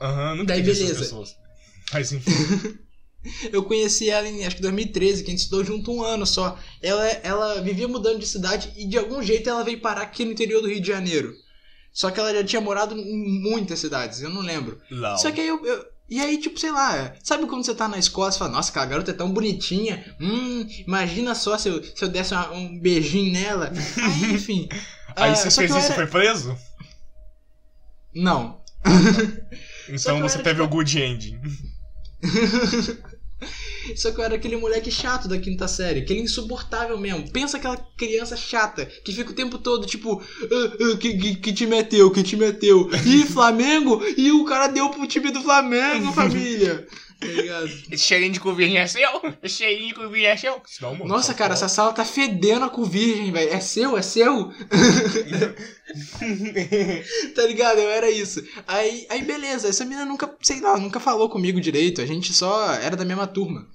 Aham, 0.00 0.36
nunca 0.36 0.48
Daí, 0.48 0.60
entendi 0.60 0.70
essas 0.70 0.82
beleza. 0.82 1.00
pessoas. 1.00 1.36
Mas 1.92 2.12
enfim. 2.12 2.30
Eu 3.52 3.64
conheci 3.64 4.08
ela 4.08 4.26
em 4.26 4.46
acho 4.46 4.56
que 4.56 4.62
2013, 4.62 5.22
que 5.22 5.28
a 5.28 5.32
gente 5.32 5.40
estudou 5.40 5.64
junto 5.64 5.92
um 5.92 6.02
ano 6.02 6.24
só. 6.24 6.58
Ela, 6.80 7.06
ela 7.22 7.60
vivia 7.60 7.86
mudando 7.86 8.18
de 8.18 8.26
cidade 8.26 8.72
e 8.76 8.86
de 8.86 8.96
algum 8.96 9.22
jeito 9.22 9.50
ela 9.50 9.62
veio 9.62 9.80
parar 9.80 10.02
aqui 10.02 10.24
no 10.24 10.32
interior 10.32 10.62
do 10.62 10.68
Rio 10.68 10.80
de 10.80 10.88
Janeiro. 10.88 11.34
Só 11.92 12.10
que 12.10 12.20
ela 12.20 12.32
já 12.32 12.44
tinha 12.44 12.60
morado 12.60 12.96
em 12.96 13.40
muitas 13.42 13.78
cidades, 13.78 14.20
eu 14.22 14.30
não 14.30 14.40
lembro. 14.42 14.80
Lau. 14.90 15.18
Só 15.18 15.30
que 15.30 15.40
aí 15.40 15.48
eu, 15.48 15.64
eu- 15.66 15.86
E 16.08 16.18
aí, 16.18 16.38
tipo, 16.38 16.58
sei 16.58 16.72
lá, 16.72 17.14
sabe 17.22 17.46
quando 17.46 17.64
você 17.64 17.72
tá 17.74 17.86
na 17.86 17.96
escola 17.98 18.30
e 18.34 18.36
fala, 18.38 18.50
nossa, 18.50 18.70
aquela 18.70 18.86
garota 18.86 19.12
é 19.12 19.14
tão 19.14 19.32
bonitinha. 19.32 20.16
Hum, 20.20 20.66
imagina 20.84 21.36
só 21.36 21.56
se 21.56 21.68
eu, 21.68 21.80
se 21.84 22.02
eu 22.04 22.08
desse 22.08 22.34
uma- 22.34 22.50
um 22.50 22.78
beijinho 22.80 23.32
nela. 23.32 23.70
Aí, 23.96 24.32
enfim. 24.34 24.68
Aí 25.14 25.30
Ah, 25.30 25.34
você 25.36 25.50
fez 25.52 25.70
isso 25.70 25.78
e 25.78 25.84
era- 25.84 25.94
foi 25.94 26.06
preso? 26.08 26.58
Não. 28.14 28.60
Então 29.88 30.20
você 30.20 30.36
era, 30.36 30.42
teve 30.44 30.60
tipo- 30.62 30.64
o 30.64 30.68
good 30.68 30.98
ending. 31.00 31.40
Só 33.96 34.10
que 34.10 34.20
eu 34.20 34.24
era 34.24 34.34
aquele 34.36 34.56
moleque 34.56 34.90
chato 34.90 35.28
da 35.28 35.38
quinta 35.38 35.68
série, 35.68 36.00
aquele 36.00 36.20
insuportável 36.20 36.98
mesmo. 36.98 37.30
Pensa 37.30 37.56
aquela 37.56 37.76
criança 37.96 38.36
chata 38.36 38.86
que 39.04 39.12
fica 39.12 39.30
o 39.30 39.34
tempo 39.34 39.58
todo 39.58 39.86
tipo, 39.86 40.20
"Ah, 40.20 40.92
ah, 40.92 40.96
que, 40.96 41.16
que, 41.16 41.36
que 41.36 41.52
time 41.52 41.76
é 41.76 41.82
teu, 41.82 42.10
que 42.10 42.22
time 42.22 42.46
é 42.46 42.52
teu? 42.52 42.90
Ih, 43.04 43.24
Flamengo? 43.32 44.02
E 44.16 44.30
o 44.32 44.44
cara 44.44 44.66
deu 44.66 44.88
pro 44.90 45.06
time 45.06 45.30
do 45.30 45.42
Flamengo, 45.42 46.12
família. 46.14 46.86
Tá 47.20 47.26
ligado? 47.26 47.70
Esse 47.90 48.04
cheirinho 48.04 48.32
de 48.32 48.40
couvinha 48.40 48.80
é 48.80 48.86
seu? 48.86 49.20
Esse 49.42 49.56
cheirinho 49.56 49.88
de 49.88 49.94
couvinha 49.94 50.30
é 50.30 50.36
seu? 50.38 50.62
Não, 50.80 50.94
mano, 50.94 51.06
Nossa, 51.06 51.34
cara, 51.34 51.52
essa 51.52 51.68
sala 51.68 51.92
tá 51.92 52.02
fedendo 52.02 52.64
a 52.64 52.70
virgem, 52.82 53.30
velho. 53.30 53.52
É 53.52 53.60
seu? 53.60 53.94
É 53.94 54.00
seu? 54.00 54.50
tá 57.34 57.42
ligado? 57.42 57.78
Eu 57.78 57.90
era 57.90 58.10
isso. 58.10 58.42
Aí, 58.66 59.06
aí 59.10 59.22
beleza, 59.22 59.68
essa 59.68 59.84
menina 59.84 60.06
nunca, 60.06 60.34
sei 60.40 60.60
lá, 60.60 60.78
nunca 60.78 60.98
falou 60.98 61.28
comigo 61.28 61.60
direito. 61.60 62.00
A 62.00 62.06
gente 62.06 62.32
só 62.32 62.72
era 62.72 62.96
da 62.96 63.04
mesma 63.04 63.26
turma. 63.26 63.68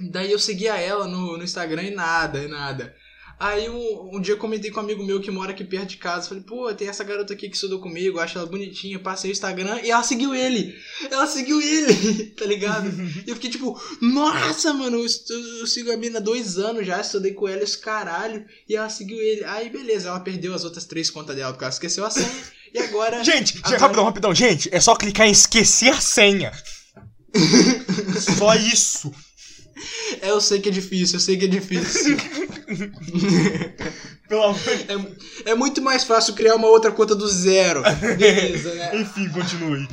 Daí 0.00 0.30
eu 0.32 0.38
seguia 0.38 0.76
ela 0.76 1.06
no, 1.06 1.36
no 1.38 1.44
Instagram 1.44 1.82
e 1.84 1.94
nada, 1.94 2.42
e 2.42 2.48
nada. 2.48 2.94
Aí 3.38 3.68
um, 3.68 4.10
um 4.16 4.20
dia 4.20 4.34
eu 4.34 4.38
comentei 4.38 4.70
com 4.70 4.78
um 4.78 4.82
amigo 4.84 5.04
meu 5.04 5.20
que 5.20 5.28
mora 5.30 5.50
aqui 5.50 5.64
perto 5.64 5.88
de 5.90 5.96
casa. 5.96 6.28
Falei, 6.28 6.42
pô, 6.44 6.72
tem 6.72 6.86
essa 6.88 7.02
garota 7.02 7.32
aqui 7.32 7.48
que 7.48 7.56
estudou 7.56 7.80
comigo, 7.80 8.20
acho 8.20 8.38
ela 8.38 8.46
bonitinha. 8.46 8.98
Passei 9.00 9.30
o 9.30 9.32
Instagram 9.32 9.80
e 9.82 9.90
ela 9.90 10.04
seguiu 10.04 10.32
ele. 10.34 10.72
Ela 11.10 11.26
seguiu 11.26 11.60
ele, 11.60 12.26
tá 12.38 12.44
ligado? 12.46 12.88
E 13.26 13.28
eu 13.28 13.34
fiquei 13.34 13.50
tipo, 13.50 13.76
nossa, 14.00 14.72
mano, 14.72 14.98
eu, 14.98 15.04
estu- 15.04 15.32
eu 15.32 15.66
sigo 15.66 15.90
a 15.92 15.96
mina 15.96 16.18
há 16.18 16.22
dois 16.22 16.58
anos 16.58 16.86
já, 16.86 17.00
estudei 17.00 17.32
com 17.34 17.48
ela 17.48 17.62
esse 17.64 17.76
caralho. 17.78 18.44
E 18.68 18.76
ela 18.76 18.88
seguiu 18.88 19.20
ele. 19.20 19.44
Aí 19.44 19.68
beleza, 19.68 20.08
ela 20.10 20.20
perdeu 20.20 20.54
as 20.54 20.62
outras 20.64 20.84
três 20.84 21.10
contas 21.10 21.34
dela 21.34 21.52
porque 21.52 21.64
ela 21.64 21.72
esqueceu 21.74 22.06
a 22.06 22.10
senha. 22.10 22.30
E 22.72 22.78
agora. 22.78 23.22
Gente, 23.24 23.58
Agora- 23.64 23.80
rapidão, 23.80 24.04
rapidão. 24.04 24.34
Gente, 24.34 24.68
é 24.72 24.78
só 24.80 24.94
clicar 24.94 25.26
em 25.26 25.32
esquecer 25.32 25.88
a 25.92 26.00
senha. 26.00 26.52
só 28.38 28.54
isso. 28.54 29.12
É, 30.20 30.30
eu 30.30 30.40
sei 30.40 30.60
que 30.60 30.68
é 30.68 30.72
difícil, 30.72 31.16
eu 31.16 31.20
sei 31.20 31.36
que 31.36 31.44
é 31.44 31.48
difícil. 31.48 32.16
Pelo 34.28 34.42
amor 34.42 34.58
de 34.58 34.92
É, 35.46 35.50
é 35.50 35.54
muito 35.54 35.82
mais 35.82 36.04
fácil 36.04 36.34
criar 36.34 36.54
uma 36.54 36.68
outra 36.68 36.90
conta 36.90 37.14
do 37.14 37.28
zero. 37.28 37.82
Beleza, 38.16 38.74
né? 38.74 38.96
Enfim, 39.00 39.28
continue. 39.28 39.86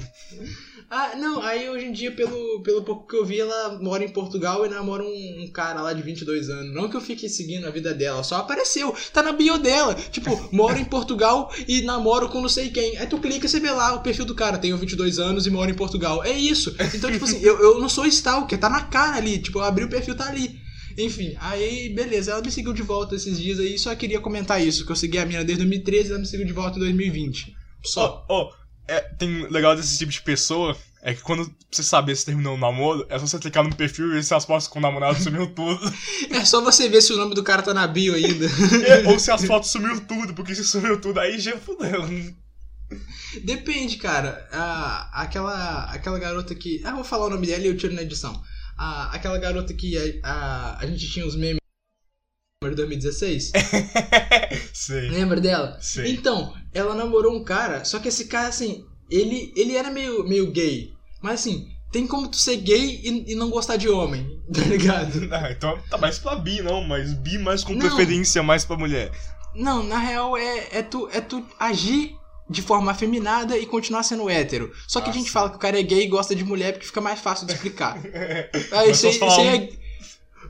Ah, 0.93 1.15
não, 1.15 1.41
aí 1.41 1.69
hoje 1.69 1.86
em 1.86 1.93
dia, 1.93 2.12
pelo, 2.12 2.62
pelo 2.63 2.84
pouco 2.84 3.08
que 3.08 3.15
eu 3.15 3.23
vi, 3.23 3.39
ela 3.39 3.80
mora 3.82 4.04
em 4.04 4.10
Portugal 4.10 4.65
e 4.65 4.69
namora 4.69 5.01
um, 5.01 5.41
um 5.41 5.49
cara 5.49 5.82
lá 5.82 5.93
de 5.93 6.01
22 6.01 6.49
anos. 6.49 6.75
Não 6.75 6.89
que 6.89 6.97
eu 6.97 6.99
fique 6.99 7.30
seguindo 7.30 7.65
a 7.65 7.71
vida 7.71 7.93
dela, 7.93 8.21
só 8.23 8.36
apareceu. 8.36 8.93
Tá 9.13 9.23
na 9.23 9.32
bio 9.32 9.58
dela. 9.58 9.95
Tipo, 9.95 10.38
moro 10.51 10.77
em 10.77 10.84
Portugal 10.84 11.49
e 11.65 11.82
namoro 11.84 12.27
com 12.27 12.41
não 12.41 12.49
sei 12.49 12.69
quem. 12.69 12.97
Aí 12.97 13.08
tu 13.08 13.19
clica 13.19 13.45
e 13.45 13.49
você 13.49 13.62
vê 13.62 13.71
lá 13.71 13.93
o 13.93 14.01
perfil 14.01 14.25
do 14.25 14.36
cara. 14.36 14.58
Tenho 14.58 14.75
22 14.75 15.17
anos 15.17 15.47
e 15.47 15.49
moro 15.49 15.71
em 15.71 15.75
Portugal. 15.75 16.25
É 16.25 16.34
isso. 16.34 16.75
Então, 16.93 17.10
tipo 17.10 17.23
assim, 17.23 17.39
eu, 17.39 17.58
eu 17.58 17.80
não 17.80 17.88
sou 17.88 18.06
stalker, 18.06 18.60
tá 18.60 18.69
na 18.69 18.82
cara 18.82 19.15
ali. 19.15 19.39
Tipo, 19.39 19.60
eu 19.60 19.63
abri 19.63 19.86
o 19.86 19.89
perfil, 19.89 20.13
tá 20.13 20.27
ali. 20.27 20.60
Enfim, 20.97 21.38
aí 21.39 21.88
beleza, 21.88 22.32
ela 22.32 22.41
me 22.41 22.51
seguiu 22.51 22.73
de 22.73 22.82
volta 22.82 23.15
esses 23.15 23.39
dias 23.39 23.60
aí, 23.60 23.80
só 23.80 23.95
queria 23.95 24.19
comentar 24.19 24.62
isso, 24.62 24.86
que 24.86 24.91
eu 24.91 24.95
segui 24.97 25.19
a 25.19 25.25
mina 25.25 25.41
desde 25.41 25.63
2013 25.63 26.10
e 26.10 26.12
ela 26.12 26.19
me 26.19 26.25
seguiu 26.25 26.45
de 26.45 26.51
volta 26.51 26.75
em 26.75 26.82
2020. 26.82 27.56
Só. 27.82 28.25
Ó, 28.27 28.41
ó, 28.41 28.61
é, 28.88 29.00
tem 29.00 29.48
legal 29.50 29.76
desse 29.76 29.98
tipo 29.98 30.12
de 30.12 30.22
pessoa 30.22 30.78
é 31.04 31.15
que 31.15 31.22
quando 31.22 31.52
você 31.70 31.82
saber 31.82 32.15
se 32.15 32.26
terminou 32.26 32.56
o 32.56 32.60
namoro, 32.60 33.06
é 33.10 33.17
só 33.17 33.26
você 33.26 33.39
clicar 33.39 33.63
no 33.63 33.76
perfil 33.76 34.10
e 34.10 34.13
ver 34.13 34.24
se 34.24 34.34
as 34.36 34.46
fotos 34.46 34.67
com 34.67 34.78
o 34.78 34.82
namorado 34.82 35.22
sumiu 35.22 35.48
tudo. 35.48 35.80
É 36.30 36.46
só 36.46 36.62
você 36.62 36.88
ver 36.88 37.02
se 37.02 37.12
o 37.12 37.17
nome 37.17 37.34
do 37.34 37.44
cara 37.44 37.62
tá 37.62 37.74
na 37.74 37.88
bio 37.88 38.13
ainda. 38.13 38.46
É, 38.86 39.06
Ou 39.10 39.20
se 39.20 39.32
as 39.32 39.44
fotos 39.44 39.72
sumiu 39.72 40.00
tudo, 40.02 40.34
porque 40.34 40.54
se 40.54 40.63
sumiu 40.63 41.02
tudo, 41.02 41.20
aí 41.20 41.39
já 41.39 41.58
fudeu. 41.58 42.08
Depende, 43.44 43.98
cara. 43.98 44.48
Ah, 44.52 45.10
aquela, 45.13 45.86
aquela 45.86 46.20
garota 46.20 46.54
que. 46.54 46.82
Ah, 46.86 46.94
vou 46.94 47.04
falar 47.04 47.28
o 47.28 47.30
nome 47.32 47.48
dela 47.48 47.63
e 47.63 47.67
eu 47.67 47.78
tiro 47.78 47.94
na 47.94 48.04
edição. 48.04 48.41
Ah, 48.78 49.10
aquela 49.13 49.38
garota 49.39 49.74
que 49.74 49.98
a, 49.98 50.30
a, 50.30 50.78
a 50.82 50.86
gente 50.86 51.10
tinha 51.10 51.26
os 51.26 51.36
memes 51.36 51.61
de 52.69 52.76
2016. 52.76 53.52
Sei. 54.74 55.10
Lembra 55.10 55.41
dela? 55.41 55.78
Sei. 55.82 56.12
Então, 56.12 56.54
ela 56.74 56.93
namorou 56.93 57.36
um 57.36 57.43
cara, 57.43 57.84
só 57.84 57.97
que 58.00 58.08
esse 58.08 58.26
cara, 58.26 58.50
assim, 58.50 58.86
ele, 59.10 59.52
ele 59.56 59.76
era 59.76 59.89
meio, 59.89 60.24
meio 60.24 60.52
gay. 60.52 60.93
Mas 61.24 61.39
assim, 61.41 61.67
tem 61.91 62.06
como 62.06 62.28
tu 62.28 62.38
ser 62.38 62.58
gay 62.58 63.02
e, 63.04 63.32
e 63.32 63.36
não 63.36 63.50
gostar 63.50 63.78
de 63.78 63.89
homem, 63.89 64.39
tá 64.54 64.62
ligado? 64.62 65.12
Ah, 65.34 65.52
então 65.52 65.80
tá 65.89 65.97
mais 65.97 66.19
pra 66.19 66.36
bi, 66.36 66.62
não, 66.62 66.84
mas 66.84 67.13
bi 67.15 67.38
mais 67.39 67.63
com 67.63 67.74
Não. 67.74 67.80
preferência 67.80 68.43
mais 68.43 68.63
pra 68.63 68.78
mulher. 68.78 69.12
Não, 69.56 69.82
na 69.84 69.97
real 69.97 70.38
é, 70.38 70.67
é, 70.71 70.84
tu, 70.84 71.10
é 71.12 71.19
tu 71.19 71.43
agir 71.60 72.15
de 72.50 72.62
forma 72.62 72.91
afeminada 72.91 73.58
e 73.58 73.65
continuar 73.65 74.04
sendo 74.04 74.30
hétero. 74.30 74.71
Só 74.88 75.02
que 75.02 75.08
a 75.08 75.10
Ah, 75.10 75.13
gente 75.13 75.26
sim. 75.26 75.32
fala 75.32 75.50
que 75.50 75.56
o 75.56 75.60
cara 75.60 75.80
é 75.80 75.84
gay 75.84 76.04
e 76.04 76.08
gosta 76.08 76.36
de 76.36 76.43
mulher 76.43 76.74
porque 76.74 76.86
fica 76.86 77.02
mais 77.02 77.19
fácil 77.19 77.47
de 77.47 77.54
explicar. 77.54 77.97
Ah, 78.71 78.80
aí, 78.82 78.93
falar 78.93 79.08
esse, 79.10 79.24
aí 79.24 79.47
é, 79.47 79.69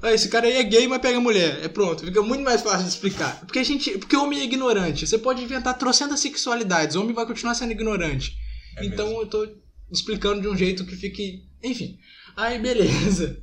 ah, 0.02 0.14
esse 0.14 0.30
cara 0.30 0.48
aí 0.48 0.54
é 0.54 0.64
gay, 0.64 0.88
mas 0.88 1.02
pega 1.02 1.20
mulher. 1.20 1.64
É 1.64 1.68
pronto, 1.68 2.04
fica 2.04 2.22
muito 2.22 2.44
mais 2.44 2.62
fácil 2.62 2.84
de 2.84 2.90
explicar. 2.90 3.40
Porque 3.42 3.60
a 3.60 3.64
gente. 3.64 3.98
Porque 4.00 4.16
o 4.16 4.24
homem 4.24 4.40
é 4.40 4.44
ignorante. 4.44 5.06
Você 5.06 5.18
pode 5.18 5.44
inventar 5.44 5.78
trocentas 5.78 6.20
sexualidades, 6.20 6.96
o 6.96 7.02
homem 7.02 7.14
vai 7.14 7.26
continuar 7.26 7.54
sendo 7.54 7.72
ignorante. 7.72 8.36
É 8.78 8.86
então 8.86 9.08
mesmo. 9.08 9.22
eu 9.22 9.28
tô 9.28 9.48
explicando 9.92 10.42
de 10.42 10.48
um 10.48 10.58
jeito 10.58 10.86
que 10.86 10.96
fique. 10.96 11.44
Enfim. 11.64 11.98
Aí 12.36 12.58
beleza. 12.60 13.38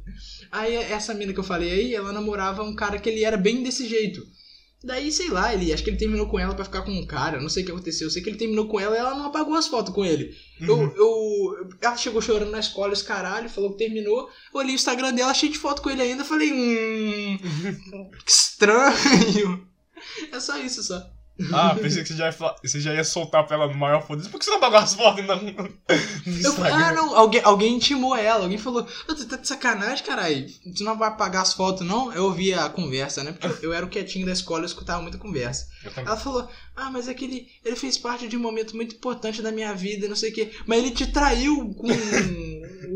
Aí 0.51 0.75
essa 0.75 1.15
mina 1.15 1.33
que 1.33 1.39
eu 1.39 1.45
falei 1.45 1.71
aí, 1.71 1.95
ela 1.95 2.13
namorava 2.13 2.63
um 2.63 2.75
cara 2.75 2.99
que 2.99 3.09
ele 3.09 3.23
era 3.23 3.37
bem 3.37 3.63
desse 3.63 3.87
jeito. 3.87 4.21
Daí, 4.83 5.11
sei 5.11 5.29
lá, 5.29 5.53
ele 5.53 5.73
acho 5.73 5.83
que 5.83 5.91
ele 5.91 5.97
terminou 5.97 6.29
com 6.29 6.39
ela 6.39 6.55
pra 6.55 6.65
ficar 6.65 6.83
com 6.83 6.93
um 6.93 7.05
cara, 7.05 7.41
não 7.41 7.49
sei 7.49 7.63
o 7.63 7.67
que 7.67 7.73
aconteceu. 7.73 8.07
Eu 8.07 8.11
sei 8.13 8.23
que 8.23 8.29
ele 8.31 8.39
terminou 8.39 8.69
com 8.69 8.79
ela 8.79 8.95
e 8.95 8.99
ela 8.99 9.15
não 9.15 9.27
apagou 9.27 9.55
as 9.57 9.67
fotos 9.67 9.93
com 9.93 10.05
ele. 10.05 10.33
Eu, 10.61 10.77
Uhum. 10.77 10.93
eu, 10.97 11.69
ela 11.81 11.97
chegou 11.97 12.23
chorando 12.23 12.51
na 12.53 12.61
escola, 12.61 12.93
esse 12.93 13.03
caralho, 13.05 13.51
falou 13.51 13.73
que 13.73 13.79
terminou. 13.79 14.29
Eu 14.55 14.61
olhei 14.61 14.73
o 14.73 14.77
Instagram 14.77 15.13
dela, 15.15 15.35
cheio 15.35 15.51
de 15.53 15.59
foto 15.59 15.83
com 15.83 15.91
ele 15.91 16.03
ainda. 16.03 16.25
Falei, 16.25 16.53
hum. 16.53 17.39
Que 18.25 18.31
estranho. 18.31 19.67
É 20.33 20.39
só 20.39 20.57
isso, 20.59 20.83
só. 20.85 21.03
Ah, 21.53 21.75
pensei 21.81 22.03
que 22.03 22.09
você 22.09 22.17
já 22.17 22.27
ia, 22.27 22.33
falar- 22.33 22.57
você 22.65 22.81
já 22.81 22.93
ia 22.95 23.05
soltar 23.05 23.47
pra 23.47 23.57
ela 23.57 23.69
no 23.69 23.75
maior 23.75 24.05
foda-se. 24.07 24.29
Por 24.29 24.39
que 24.39 24.45
você 24.45 24.51
não 24.51 24.59
apagou 24.59 24.79
as 24.79 24.93
fotos 24.95 25.25
não? 25.25 25.37
no 25.41 25.51
Eu, 26.27 26.33
Instagram? 26.33 26.75
ah, 26.77 26.93
não, 26.93 27.17
alguém, 27.17 27.41
alguém 27.45 27.75
intimou 27.77 28.17
ela. 28.17 28.43
Alguém 28.45 28.59
falou: 28.59 28.87
"Ah, 29.09 29.15
Tu 29.15 29.25
tá 29.27 29.37
de 29.37 29.47
sacanagem, 29.47 30.05
caralho. 30.05 30.47
Tu 30.77 30.83
não 30.83 30.99
vai 30.99 31.09
apagar 31.09 31.43
as 31.43 31.53
fotos, 31.53 31.87
não? 31.87 32.13
Eu 32.13 32.25
ouvi 32.25 32.53
a 32.53 32.69
conversa, 32.69 33.23
né? 33.23 33.33
Porque 33.33 33.65
eu, 33.65 33.73
era 33.73 33.87
o 33.87 33.89
quietinho 33.89 34.27
da 34.27 34.33
escola, 34.33 34.63
eu 34.63 34.67
escutava 34.67 35.01
muita 35.01 35.17
conversa. 35.19 35.67
Ela 35.97 36.17
falou: 36.17 36.49
Ah, 36.75 36.91
mas 36.91 37.09
é 37.09 37.15
que 37.15 37.25
ele, 37.25 37.47
ele 37.65 37.77
fez 37.77 37.97
parte 37.97 38.27
de 38.27 38.37
um 38.37 38.41
momento 38.41 38.75
muito 38.75 38.97
importante 38.97 39.41
da 39.41 39.53
minha 39.53 39.73
vida, 39.75 40.09
não 40.09 40.17
sei 40.17 40.31
o 40.31 40.35
quê. 40.35 40.51
Mas 40.67 40.79
ele 40.79 40.91
te 40.91 41.07
traiu 41.07 41.73
com. 41.75 41.87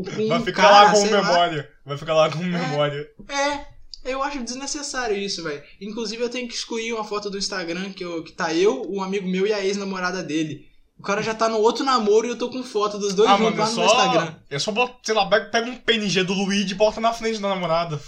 com 0.03 0.27
Vai 0.27 0.39
um 0.39 0.43
ficar 0.45 0.61
cara, 0.63 0.83
lá 0.85 0.91
com 0.91 0.95
sei 1.01 1.11
lá." 1.11 1.21
memória. 1.23 1.69
Vai 1.85 1.97
ficar 1.97 2.13
lá 2.13 2.29
com 2.29 2.39
memória. 2.39 3.07
É, 3.29 3.72
eu 4.05 4.21
acho 4.23 4.43
desnecessário 4.43 5.17
isso, 5.17 5.43
velho. 5.43 5.63
Inclusive, 5.79 6.21
eu 6.21 6.29
tenho 6.29 6.47
que 6.47 6.53
excluir 6.53 6.93
uma 6.93 7.03
foto 7.03 7.29
do 7.29 7.37
Instagram 7.37 7.91
que, 7.91 8.03
eu, 8.03 8.23
que 8.23 8.31
tá 8.31 8.53
eu, 8.53 8.83
um 8.89 9.01
amigo 9.01 9.27
meu 9.27 9.47
e 9.47 9.53
a 9.53 9.63
ex-namorada 9.63 10.21
dele. 10.21 10.67
O 10.97 11.01
cara 11.03 11.21
já 11.21 11.33
tá 11.33 11.49
no 11.49 11.57
outro 11.57 11.83
namoro 11.83 12.27
e 12.27 12.29
eu 12.29 12.37
tô 12.37 12.49
com 12.49 12.63
foto 12.63 12.97
dos 12.97 13.13
dois 13.13 13.29
Ah, 13.29 13.37
juntos 13.37 13.57
lá 13.57 13.69
no 13.69 13.85
Instagram. 13.85 14.35
É 14.49 14.59
só 14.59 14.71
botar, 14.71 14.99
sei 15.03 15.15
lá, 15.15 15.27
pega 15.27 15.69
um 15.69 15.75
PNG 15.75 16.23
do 16.23 16.33
Luigi 16.33 16.71
e 16.71 16.75
bota 16.75 17.01
na 17.01 17.11
frente 17.11 17.39
da 17.41 17.49
namorada. 17.49 17.99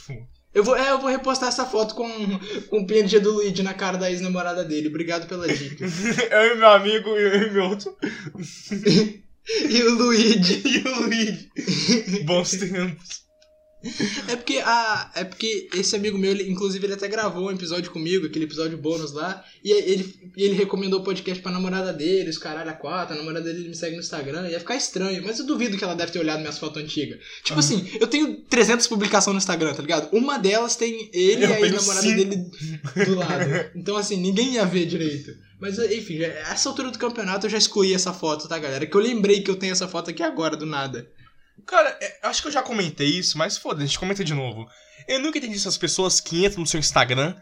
Eu 0.54 0.64
vou, 0.64 0.78
é, 0.78 0.92
eu 0.92 1.00
vou 1.00 1.10
repostar 1.10 1.50
essa 1.50 1.66
foto 1.66 1.94
com, 1.96 2.10
com 2.70 2.80
o 2.80 2.88
PNG 2.88 3.20
do 3.20 3.34
Luigi 3.34 3.62
na 3.62 3.74
cara 3.74 3.98
da 3.98 4.10
ex-namorada 4.10 4.64
dele. 4.64 4.88
Obrigado 4.88 5.28
pela 5.28 5.46
dica. 5.46 5.86
Eu 6.32 6.56
e 6.56 6.58
meu 6.58 6.70
amigo 6.70 7.10
e 7.10 7.22
eu 7.22 7.48
e 7.48 7.52
meu 7.52 7.66
outro. 7.66 7.94
e 9.70 9.84
o 9.84 9.96
Luigi. 9.96 10.64
E 10.66 10.88
o 10.88 11.02
Luigi. 11.02 11.50
Bons 12.24 12.52
tempos. 12.52 13.25
É 14.28 14.36
porque, 14.36 14.58
a, 14.58 15.12
é 15.16 15.24
porque 15.24 15.70
esse 15.74 15.96
amigo 15.96 16.18
meu, 16.18 16.32
ele, 16.32 16.50
inclusive, 16.50 16.86
ele 16.86 16.94
até 16.94 17.08
gravou 17.08 17.48
um 17.48 17.52
episódio 17.52 17.92
comigo, 17.92 18.26
aquele 18.26 18.46
episódio 18.46 18.78
bônus 18.78 19.12
lá. 19.14 19.44
E 19.64 19.72
ele, 19.72 20.16
ele 20.36 20.54
recomendou 20.56 21.00
o 21.00 21.04
podcast 21.04 21.42
pra 21.42 21.52
namorada 21.52 21.94
dele, 21.94 22.30
os 22.30 22.38
caralho 22.38 22.70
a 22.70 22.74
quatro. 22.74 23.14
A 23.16 23.18
namorada 23.18 23.46
dele 23.54 23.68
me 23.70 23.76
segue 23.76 23.96
no 23.96 24.02
Instagram. 24.02 24.50
Ia 24.50 24.60
ficar 24.60 24.76
estranho, 24.76 25.22
mas 25.26 25.40
eu 25.40 25.46
duvido 25.46 25.78
que 25.78 25.84
ela 25.84 25.96
deve 25.96 26.12
ter 26.12 26.20
olhado 26.20 26.40
minhas 26.40 26.58
fotos 26.58 26.82
antigas. 26.82 27.20
Tipo 27.44 27.58
Ah. 27.58 27.60
assim, 27.60 27.88
eu 28.00 28.08
tenho 28.08 28.36
300 28.50 28.88
publicações 28.88 29.34
no 29.34 29.38
Instagram, 29.40 29.74
tá 29.74 29.82
ligado? 29.82 30.10
Uma 30.16 30.38
delas 30.38 30.76
tem 30.76 31.10
ele 31.14 31.46
Eu 31.46 31.50
e 31.50 31.76
a 31.76 31.80
cinco. 31.80 32.16
dele 32.16 32.50
do 33.06 33.16
lado. 33.16 33.72
Então, 33.76 33.96
assim, 33.98 34.18
ninguém 34.18 34.54
ia 34.54 34.66
ver 34.66 34.86
direito. 34.86 35.36
Mas, 35.60 35.80
enfim, 35.80 36.22
essa 36.22 36.68
altura 36.70 36.92
do 36.92 37.00
campeonato 37.00 37.46
eu 37.46 37.50
já 37.50 37.58
excluí 37.58 37.94
essa 37.94 38.12
foto, 38.14 38.48
tá, 38.48 38.60
galera? 38.60 38.86
Que 38.86 38.96
eu 38.96 39.02
lembrei 39.02 39.42
que 39.42 39.50
eu 39.50 39.56
tenho 39.56 39.72
essa 39.72 39.88
foto 39.88 40.10
aqui 40.10 40.22
agora, 40.22 40.58
do 40.58 40.66
nada. 40.66 41.08
Cara, 41.66 41.98
é, 42.02 42.20
acho 42.24 42.42
que 42.42 42.48
eu 42.48 42.52
já 42.52 42.62
comentei 42.62 43.08
isso, 43.08 43.38
mas 43.38 43.58
foda-se, 43.58 43.84
a 43.84 43.86
gente 43.88 44.00
comenta 44.00 44.24
de 44.24 44.34
novo. 44.34 44.68
Eu 45.08 45.20
nunca 45.20 45.38
entendi 45.38 45.56
essas 45.56 45.78
pessoas 45.78 46.20
que 46.20 46.46
entram 46.46 46.62
no 46.62 46.68
seu 46.68 46.80
Instagram, 46.80 47.36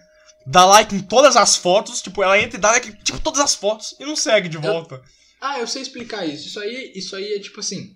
dá 0.46 0.66
like 0.66 0.96
em 0.96 1.00
todas 1.00 1.36
as 1.36 1.56
fotos, 1.56 2.02
tipo, 2.02 2.22
ela 2.22 2.40
entra 2.40 2.58
e 2.58 2.62
dá 2.62 2.72
like 2.72 2.90
em 2.90 2.96
tipo, 2.96 3.20
todas 3.20 3.40
as 3.40 3.56
fotos 3.56 3.96
e 4.00 4.06
não 4.06 4.16
segue 4.16 4.50
de 4.50 4.58
volta. 4.58 5.02
Ah, 5.42 5.60
eu 5.60 5.68
sei 5.68 5.82
explicar 5.82 6.26
isso. 6.26 6.48
Isso 6.48 6.60
aí, 6.60 6.92
isso 6.96 7.16
aí 7.16 7.34
é 7.34 7.40
tipo 7.40 7.60
assim. 7.60 7.96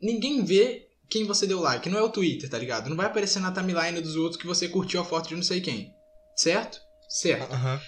Ninguém 0.00 0.44
vê 0.44 0.88
quem 1.08 1.24
você 1.24 1.46
deu 1.46 1.60
like. 1.60 1.88
Não 1.88 1.98
é 1.98 2.02
o 2.02 2.10
Twitter, 2.10 2.50
tá 2.50 2.58
ligado? 2.58 2.88
Não 2.88 2.96
vai 2.96 3.06
aparecer 3.06 3.40
na 3.40 3.52
timeline 3.52 4.00
dos 4.00 4.16
outros 4.16 4.40
que 4.40 4.46
você 4.46 4.68
curtiu 4.68 5.00
a 5.00 5.04
foto 5.04 5.28
de 5.28 5.36
não 5.36 5.42
sei 5.42 5.60
quem. 5.60 5.92
Certo? 6.34 6.80
Certo. 7.08 7.52
Aham. 7.52 7.80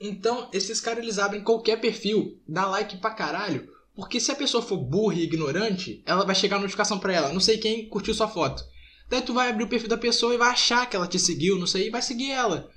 Então, 0.00 0.50
esses 0.52 0.80
caras 0.80 1.02
eles 1.02 1.18
abrem 1.18 1.42
qualquer 1.42 1.80
perfil, 1.80 2.40
dá 2.48 2.66
like 2.66 2.96
pra 2.96 3.14
caralho. 3.14 3.68
Porque 3.94 4.18
se 4.18 4.32
a 4.32 4.36
pessoa 4.36 4.62
for 4.62 4.76
burra 4.76 5.14
e 5.14 5.22
ignorante, 5.22 6.02
ela 6.04 6.24
vai 6.24 6.34
chegar 6.34 6.56
a 6.56 6.60
notificação 6.60 6.98
pra 6.98 7.12
ela. 7.12 7.32
Não 7.32 7.40
sei 7.40 7.58
quem 7.58 7.88
curtiu 7.88 8.12
sua 8.14 8.26
foto. 8.28 8.64
Daí 9.08 9.22
tu 9.22 9.32
vai 9.34 9.48
abrir 9.50 9.64
o 9.64 9.68
perfil 9.68 9.88
da 9.88 9.98
pessoa 9.98 10.34
e 10.34 10.38
vai 10.38 10.48
achar 10.50 10.88
que 10.88 10.96
ela 10.96 11.06
te 11.06 11.18
seguiu, 11.18 11.58
não 11.58 11.66
sei, 11.66 11.86
e 11.86 11.90
vai 11.90 12.02
seguir 12.02 12.32
ela. 12.32 12.68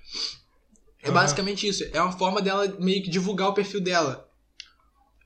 É 1.02 1.08
Aham. 1.08 1.14
basicamente 1.14 1.68
isso. 1.68 1.84
É 1.92 2.02
uma 2.02 2.12
forma 2.12 2.42
dela 2.42 2.68
meio 2.80 3.02
que 3.02 3.10
divulgar 3.10 3.50
o 3.50 3.54
perfil 3.54 3.82
dela. 3.82 4.30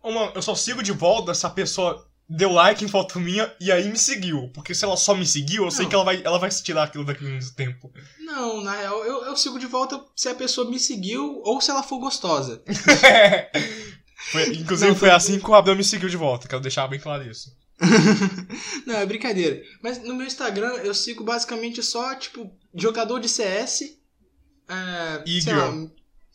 Ô, 0.02 0.12
mano, 0.12 0.32
eu 0.34 0.42
só 0.42 0.56
sigo 0.56 0.82
de 0.82 0.92
volta 0.92 1.34
se 1.34 1.46
a 1.46 1.50
pessoa 1.50 2.08
deu 2.30 2.52
like 2.54 2.86
em 2.86 2.88
foto 2.88 3.20
minha 3.20 3.54
e 3.60 3.72
aí 3.72 3.90
me 3.90 3.98
seguiu. 3.98 4.50
Porque 4.54 4.74
se 4.74 4.86
ela 4.86 4.96
só 4.96 5.14
me 5.14 5.26
seguiu, 5.26 5.66
eu 5.66 5.72
sei 5.72 5.84
Não. 5.84 5.90
que 5.90 5.96
ela 5.96 6.06
vai, 6.06 6.22
ela 6.24 6.40
vai 6.40 6.50
se 6.50 6.64
tirar 6.64 6.84
aquilo 6.84 7.04
daqui 7.04 7.26
a 7.26 7.28
um 7.28 7.40
tempo. 7.56 7.92
Não, 8.20 8.62
na 8.62 8.74
real, 8.74 9.04
eu, 9.04 9.26
eu 9.26 9.36
sigo 9.36 9.60
de 9.60 9.66
volta 9.66 10.02
se 10.16 10.30
a 10.30 10.36
pessoa 10.36 10.70
me 10.70 10.80
seguiu 10.80 11.42
ou 11.44 11.60
se 11.60 11.70
ela 11.70 11.84
for 11.84 12.00
gostosa. 12.00 12.64
Foi- 14.32 14.48
inclusive 14.56 14.90
Não, 14.92 14.96
foi 14.96 15.10
assim 15.10 15.40
que 15.40 15.50
o 15.50 15.56
Abel 15.56 15.76
me 15.76 15.84
seguiu 15.84 16.10
de 16.10 16.18
volta, 16.18 16.48
quero 16.48 16.62
deixar 16.62 16.88
bem 16.88 17.00
claro 17.00 17.30
isso. 17.30 17.50
Não, 18.86 18.96
é 18.96 19.06
brincadeira. 19.06 19.62
Mas 19.82 20.02
no 20.04 20.14
meu 20.16 20.28
Instagram 20.28 20.74
eu 20.84 20.94
sigo 20.94 21.24
basicamente 21.24 21.82
só, 21.82 22.14
tipo, 22.16 22.52
jogador 22.76 23.20
de 23.20 23.28
CS. 23.30 23.82
É, 24.70 25.24
E 25.26 25.42
girl. 25.42 25.58
lá, 25.58 25.88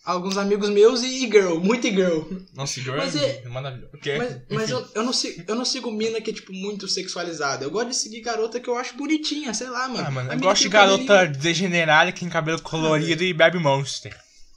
alguns 0.05 0.37
amigos 0.37 0.69
meus 0.69 1.03
e 1.03 1.25
e-girl, 1.25 1.59
muito 1.59 1.87
e-girl. 1.87 2.23
Nossa, 2.55 2.81
Girl 2.81 2.97
Mas 2.97 3.17
é, 3.17 3.43
é- 3.45 3.49
maravilhoso. 3.49 3.91
Ok, 3.95 4.19
Mas, 4.19 4.37
mas 4.51 4.71
eu, 4.71 4.87
eu, 4.95 5.03
não 5.05 5.13
sigo, 5.13 5.45
eu 5.47 5.55
não 5.55 5.65
sigo 5.65 5.91
mina 5.91 6.21
que 6.21 6.31
é, 6.31 6.35
tipo, 6.35 6.53
muito 6.53 6.87
sexualizada. 6.89 7.65
Eu 7.65 7.71
gosto 7.71 7.89
de 7.91 7.97
seguir 7.97 8.21
garota 8.21 8.61
que 8.61 8.69
eu 8.69 8.77
acho 8.77 8.97
bonitinha, 8.97 9.55
sei 9.55 9.69
lá, 9.69 9.89
mano. 9.89 10.07
Ah, 10.07 10.11
mano, 10.11 10.33
eu 10.33 10.39
gosto 10.41 10.63
de 10.63 10.69
garota 10.69 11.05
cabelinho- 11.07 11.39
degenerada 11.41 12.13
que 12.13 12.21
tem 12.21 12.29
cabelo 12.29 12.61
colorido 12.61 13.23
e 13.25 13.33
bebe 13.33 13.59
Monster. 13.59 14.17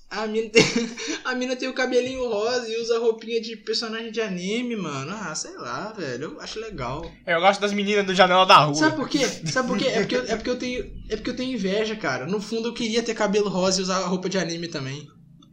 A 0.09 0.25
mina, 0.25 0.49
tem, 0.49 0.63
a 1.23 1.35
mina 1.35 1.55
tem 1.55 1.69
o 1.69 1.73
cabelinho 1.73 2.27
rosa 2.27 2.67
e 2.67 2.75
usa 2.81 2.97
roupinha 2.97 3.39
de 3.39 3.55
personagem 3.57 4.11
de 4.11 4.19
anime, 4.19 4.75
mano. 4.75 5.11
Ah, 5.11 5.35
sei 5.35 5.55
lá, 5.55 5.93
velho. 5.93 6.23
Eu 6.33 6.41
acho 6.41 6.59
legal. 6.59 7.09
É, 7.25 7.35
Eu 7.35 7.39
gosto 7.39 7.59
das 7.61 7.71
meninas 7.73 8.05
do 8.05 8.15
janela 8.15 8.45
da 8.45 8.57
rua. 8.57 8.73
Sabe 8.75 8.95
por 8.95 9.07
quê? 9.07 9.19
Sabe 9.45 9.67
por 9.67 9.77
quê? 9.77 9.85
É 9.85 9.99
porque, 9.99 10.15
eu, 10.15 10.23
é, 10.23 10.35
porque 10.35 10.49
eu 10.49 10.57
tenho, 10.57 10.91
é 11.09 11.15
porque 11.15 11.29
eu 11.29 11.35
tenho 11.35 11.53
inveja, 11.53 11.95
cara. 11.95 12.25
No 12.25 12.41
fundo, 12.41 12.69
eu 12.69 12.73
queria 12.73 13.03
ter 13.03 13.13
cabelo 13.13 13.49
rosa 13.49 13.79
e 13.79 13.83
usar 13.83 13.99
roupa 14.07 14.27
de 14.27 14.37
anime 14.39 14.67
também. 14.67 15.07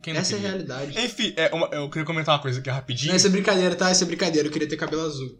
Essa 0.06 0.18
é 0.18 0.20
a 0.20 0.24
queria? 0.38 0.48
realidade. 0.48 0.98
Enfim, 1.04 1.34
é, 1.36 1.52
uma- 1.52 1.68
eu 1.72 1.90
queria 1.90 2.06
comentar 2.06 2.34
uma 2.36 2.40
coisa 2.40 2.60
aqui 2.60 2.70
rapidinho. 2.70 3.08
Não, 3.08 3.16
essa 3.16 3.26
é 3.26 3.30
brincadeira, 3.30 3.74
tá? 3.74 3.90
Essa 3.90 4.04
é 4.04 4.06
brincadeira. 4.06 4.46
Eu 4.48 4.52
queria 4.52 4.68
ter 4.68 4.76
cabelo 4.76 5.02
azul. 5.04 5.36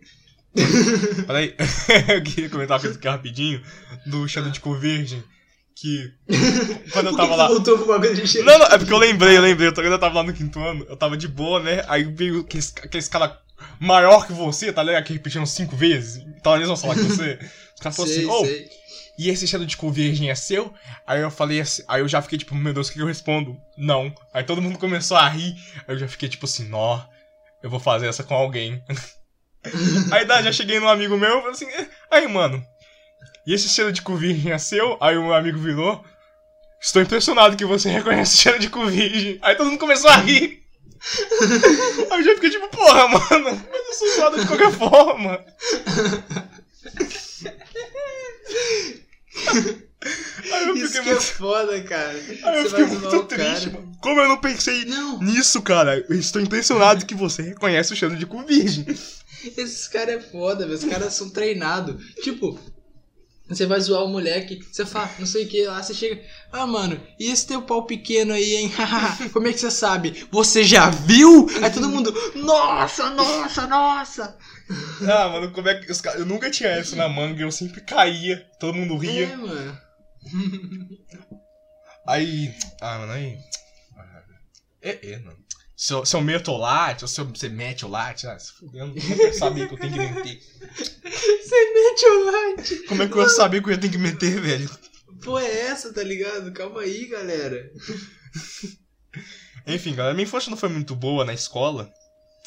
Peraí, 1.26 1.54
eu 2.14 2.22
queria 2.22 2.50
comentar 2.50 2.76
uma 2.76 2.80
coisa 2.82 2.98
aqui 2.98 3.08
rapidinho 3.08 3.62
do 4.06 4.26
Shadow 4.28 4.50
de 4.50 4.60
Cor 4.60 4.78
Virgem. 4.78 5.22
Que. 5.76 6.10
Quando 6.90 7.10
eu 7.10 7.16
tava 7.16 7.36
lá. 7.36 7.48
voltou 7.48 7.76
pro 7.76 7.86
bagulho 7.86 8.14
de 8.14 8.42
Não, 8.42 8.58
não, 8.58 8.66
é 8.66 8.78
porque 8.78 8.92
eu 8.92 8.98
lembrei, 8.98 9.36
eu 9.36 9.42
lembrei. 9.42 9.70
Quando 9.70 9.86
eu 9.86 9.98
tava 9.98 10.14
lá 10.16 10.22
no 10.22 10.32
quinto 10.32 10.58
ano, 10.58 10.86
eu 10.88 10.96
tava 10.96 11.18
de 11.18 11.28
boa, 11.28 11.60
né? 11.60 11.84
Aí 11.86 12.04
veio 12.04 12.40
aqueles, 12.40 12.72
aqueles 12.82 13.08
cara 13.08 13.38
maior 13.78 14.26
que 14.26 14.32
você, 14.32 14.72
tá 14.72 14.82
ligado? 14.82 15.04
Que 15.04 15.12
repetindo 15.12 15.46
cinco 15.46 15.76
vezes. 15.76 16.24
Tá 16.42 16.52
na 16.52 16.58
mesma 16.58 16.76
sala 16.76 16.94
que 16.94 17.02
você. 17.02 17.38
Os 17.76 17.80
caras 17.80 17.94
falaram 17.94 18.14
assim, 18.14 18.24
ô, 18.24 18.44
sei. 18.46 18.70
e 19.18 19.28
esse 19.28 19.46
Shadow 19.46 19.66
de 19.66 19.76
Cor 19.76 19.92
Virgem 19.92 20.30
é 20.30 20.34
seu? 20.34 20.72
Aí 21.06 21.20
eu 21.20 21.30
falei 21.30 21.60
assim, 21.60 21.82
aí 21.86 22.00
eu 22.00 22.08
já 22.08 22.22
fiquei 22.22 22.38
tipo, 22.38 22.54
meu 22.54 22.72
Deus, 22.72 22.88
o 22.88 22.92
que 22.94 22.98
eu 22.98 23.06
respondo? 23.06 23.54
Não. 23.76 24.10
Aí 24.32 24.42
todo 24.44 24.62
mundo 24.62 24.78
começou 24.78 25.18
a 25.18 25.28
rir. 25.28 25.54
Aí 25.86 25.94
eu 25.94 25.98
já 25.98 26.08
fiquei 26.08 26.26
tipo 26.26 26.46
assim, 26.46 26.66
nó, 26.68 27.02
eu 27.62 27.68
vou 27.68 27.78
fazer 27.78 28.06
essa 28.06 28.24
com 28.24 28.34
alguém. 28.34 28.82
aí 30.10 30.24
daí 30.24 30.42
já 30.44 30.52
cheguei 30.52 30.80
num 30.80 30.88
amigo 30.88 31.18
meu 31.18 31.38
e 31.38 31.40
falei 31.40 31.50
assim, 31.50 31.66
"Eh, 31.66 31.88
aí 32.10 32.28
mano, 32.28 32.64
e 33.46 33.54
esse 33.54 33.68
cheiro 33.68 33.92
de 33.92 34.02
cu 34.02 34.16
virgem 34.16 34.52
é 34.52 34.58
seu? 34.58 34.96
Aí 35.00 35.16
o 35.16 35.22
meu 35.24 35.34
amigo 35.34 35.58
virou. 35.58 36.04
Estou 36.80 37.00
impressionado 37.02 37.56
que 37.56 37.64
você 37.64 37.88
reconhece 37.90 38.34
o 38.34 38.38
cheiro 38.38 38.58
de 38.58 38.68
cu 38.68 38.86
virgem. 38.86 39.38
Aí 39.42 39.54
todo 39.56 39.68
mundo 39.70 39.78
começou 39.80 40.10
a 40.10 40.16
rir. 40.16 40.62
Aí 42.10 42.18
eu 42.18 42.24
já 42.24 42.34
fiquei 42.34 42.50
tipo, 42.50 42.68
porra, 42.68 43.06
mano, 43.08 43.62
mas 43.70 43.86
eu 43.86 43.92
sou 43.94 44.14
zoado 44.16 44.40
de 44.40 44.46
qualquer 44.46 44.72
forma. 44.72 45.44
Aí 50.52 50.68
eu 50.68 50.76
Isso 50.76 50.92
que 50.92 50.98
é 50.98 51.02
muito. 51.02 51.22
foda, 51.22 51.82
cara. 51.82 52.10
Aí 52.12 52.58
eu 52.58 52.62
Você 52.62 52.70
fiquei 52.70 52.84
muito 52.86 53.24
cara. 53.26 53.44
triste, 53.44 53.70
mano. 53.70 53.92
Como 54.00 54.20
eu 54.20 54.28
não 54.28 54.38
pensei 54.38 54.84
Não, 54.84 55.18
nisso, 55.20 55.60
cara? 55.62 56.04
Eu 56.08 56.18
estou 56.18 56.40
impressionado 56.40 57.04
que 57.06 57.14
você 57.14 57.42
reconhece 57.42 57.92
o 57.92 57.96
cheiro 57.96 58.16
de 58.16 58.26
cu 58.26 58.42
virgem. 58.44 58.86
esses 59.56 59.88
caras 59.88 60.14
é 60.16 60.20
foda, 60.20 60.64
velho. 60.66 60.78
Os 60.78 60.84
caras 60.84 61.14
são 61.14 61.28
treinados. 61.30 61.96
Tipo, 62.22 62.58
você 63.48 63.64
vai 63.66 63.80
zoar 63.80 64.04
o 64.04 64.08
moleque, 64.08 64.60
você 64.72 64.84
fala, 64.84 65.10
não 65.18 65.26
sei 65.26 65.44
o 65.44 65.48
que, 65.48 65.64
lá 65.66 65.82
você 65.82 65.94
chega. 65.94 66.22
Ah, 66.52 66.66
mano, 66.66 67.00
e 67.18 67.30
esse 67.30 67.46
teu 67.46 67.62
pau 67.62 67.84
pequeno 67.86 68.32
aí, 68.32 68.56
hein? 68.56 68.72
Como 69.32 69.46
é 69.46 69.52
que 69.52 69.58
você 69.60 69.70
sabe? 69.70 70.26
Você 70.32 70.64
já 70.64 70.90
viu? 70.90 71.46
Aí 71.62 71.70
todo 71.70 71.88
mundo, 71.88 72.12
nossa, 72.34 73.10
nossa, 73.10 73.66
nossa. 73.66 74.36
Ah, 75.02 75.28
mano, 75.28 75.52
como 75.52 75.68
é 75.68 75.76
que. 75.78 75.92
Os 75.92 76.00
caras- 76.00 76.18
Eu 76.18 76.26
nunca 76.26 76.50
tinha 76.50 76.76
isso 76.80 76.96
na 76.96 77.08
manga, 77.08 77.40
eu 77.40 77.52
sempre 77.52 77.80
caía, 77.82 78.38
todo 78.58 78.74
mundo 78.74 78.96
ria. 78.96 79.28
É, 79.28 79.36
mano. 79.36 79.78
Aí. 82.06 82.52
Ah, 82.80 82.98
mano, 82.98 83.12
aí. 83.12 83.38
É, 84.82 85.12
é, 85.12 85.18
mano. 85.18 85.38
Se 85.76 85.92
eu, 85.92 86.06
se 86.06 86.16
eu 86.16 86.22
meto 86.22 86.50
o 86.52 86.56
latte, 86.56 87.04
ou 87.04 87.08
se 87.08 87.20
eu- 87.20 87.26
você 87.26 87.50
mete 87.50 87.84
o 87.84 87.88
latte, 87.88 88.26
ah, 88.26 88.38
se 88.38 88.50
fudendo, 88.52 88.94
como 88.98 89.12
é 89.12 89.16
que 89.16 89.22
eu 89.26 89.32
sabia 89.34 89.68
que 89.68 89.74
eu 89.74 89.78
tenho 89.78 89.92
que 89.92 89.98
meter? 89.98 90.40
Você 90.72 91.72
mete 91.74 92.06
o 92.06 92.30
light. 92.30 92.76
Como 92.88 93.02
é 93.02 93.08
que 93.08 93.14
eu 93.14 93.22
ia 93.22 93.28
saber 93.28 93.62
que 93.62 93.68
eu 93.68 93.72
ia 93.72 93.78
ter 93.78 93.90
que 93.90 93.98
meter, 93.98 94.40
velho? 94.40 94.70
Pô, 95.22 95.38
é 95.38 95.66
essa, 95.66 95.92
tá 95.92 96.02
ligado? 96.02 96.50
Calma 96.52 96.80
aí, 96.80 97.06
galera. 97.06 97.70
Enfim, 99.66 99.94
galera, 99.94 100.14
minha 100.14 100.24
infância 100.24 100.50
não 100.50 100.56
foi 100.56 100.68
muito 100.68 100.94
boa 100.96 101.24
na 101.24 101.34
escola. 101.34 101.90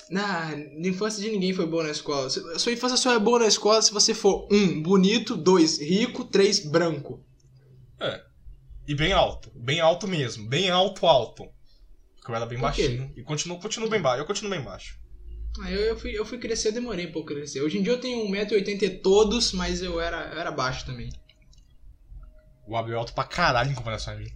Na, 0.09 0.51
infância 0.79 1.21
de 1.21 1.29
ninguém 1.29 1.53
foi 1.53 1.67
boa 1.67 1.83
na 1.83 1.91
escola. 1.91 2.29
Sua 2.29 2.71
infância 2.71 2.97
só 2.97 3.13
é 3.13 3.19
boa 3.19 3.39
na 3.39 3.47
escola 3.47 3.79
se 3.81 3.91
você 3.91 4.13
for 4.13 4.47
um, 4.51 4.81
bonito, 4.81 5.37
dois, 5.37 5.79
rico, 5.79 6.25
três, 6.25 6.59
branco. 6.59 7.23
E 8.87 8.95
bem 8.95 9.11
alto. 9.13 9.51
Bem 9.55 9.79
alto 9.79 10.07
mesmo. 10.07 10.47
Bem 10.47 10.69
alto, 10.71 11.05
alto. 11.05 11.47
Eu 12.29 12.35
era 12.35 12.45
bem 12.45 12.59
baixinho. 12.59 13.11
E 13.15 13.23
continuo, 13.23 13.59
continuo 13.59 13.89
bem 13.89 13.99
baixo. 13.99 14.21
Eu 14.21 14.25
continuo 14.25 14.51
bem 14.51 14.61
baixo. 14.61 14.99
Ah, 15.61 15.71
eu, 15.71 15.79
eu, 15.79 15.97
fui, 15.97 16.11
eu 16.11 16.23
fui 16.23 16.37
crescer, 16.37 16.67
eu 16.67 16.73
demorei 16.73 17.07
um 17.07 17.11
pouco 17.11 17.33
crescer. 17.33 17.59
Hoje 17.61 17.79
em 17.79 17.81
dia 17.81 17.91
eu 17.93 17.99
tenho 17.99 18.29
1,80m 18.29 18.83
e 18.83 18.89
todos, 18.99 19.51
mas 19.51 19.81
eu 19.81 19.99
era, 19.99 20.31
eu 20.31 20.39
era 20.39 20.51
baixo 20.51 20.85
também. 20.85 21.09
O 22.67 22.77
Abel 22.77 22.93
é 22.93 22.97
alto 22.97 23.13
pra 23.13 23.23
caralho 23.23 23.71
em 23.71 23.75
comparação 23.75 24.13
a 24.13 24.17
mim. 24.17 24.31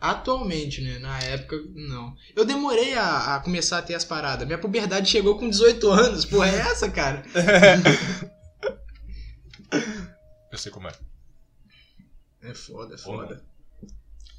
Atualmente, 0.00 0.80
né? 0.82 1.00
Na 1.00 1.18
época, 1.20 1.56
não. 1.74 2.14
Eu 2.34 2.44
demorei 2.44 2.94
a, 2.94 3.34
a 3.36 3.40
começar 3.40 3.78
a 3.78 3.82
ter 3.82 3.94
as 3.94 4.04
paradas. 4.04 4.46
Minha 4.46 4.58
puberdade 4.58 5.10
chegou 5.10 5.36
com 5.36 5.50
18 5.50 5.90
anos. 5.90 6.24
Porra, 6.24 6.48
é 6.48 6.60
essa, 6.60 6.88
cara? 6.88 7.24
Eu 10.52 10.58
sei 10.58 10.70
como 10.70 10.86
é. 10.86 10.92
É 12.42 12.54
foda, 12.54 12.94
é 12.94 12.98
foda. 12.98 13.42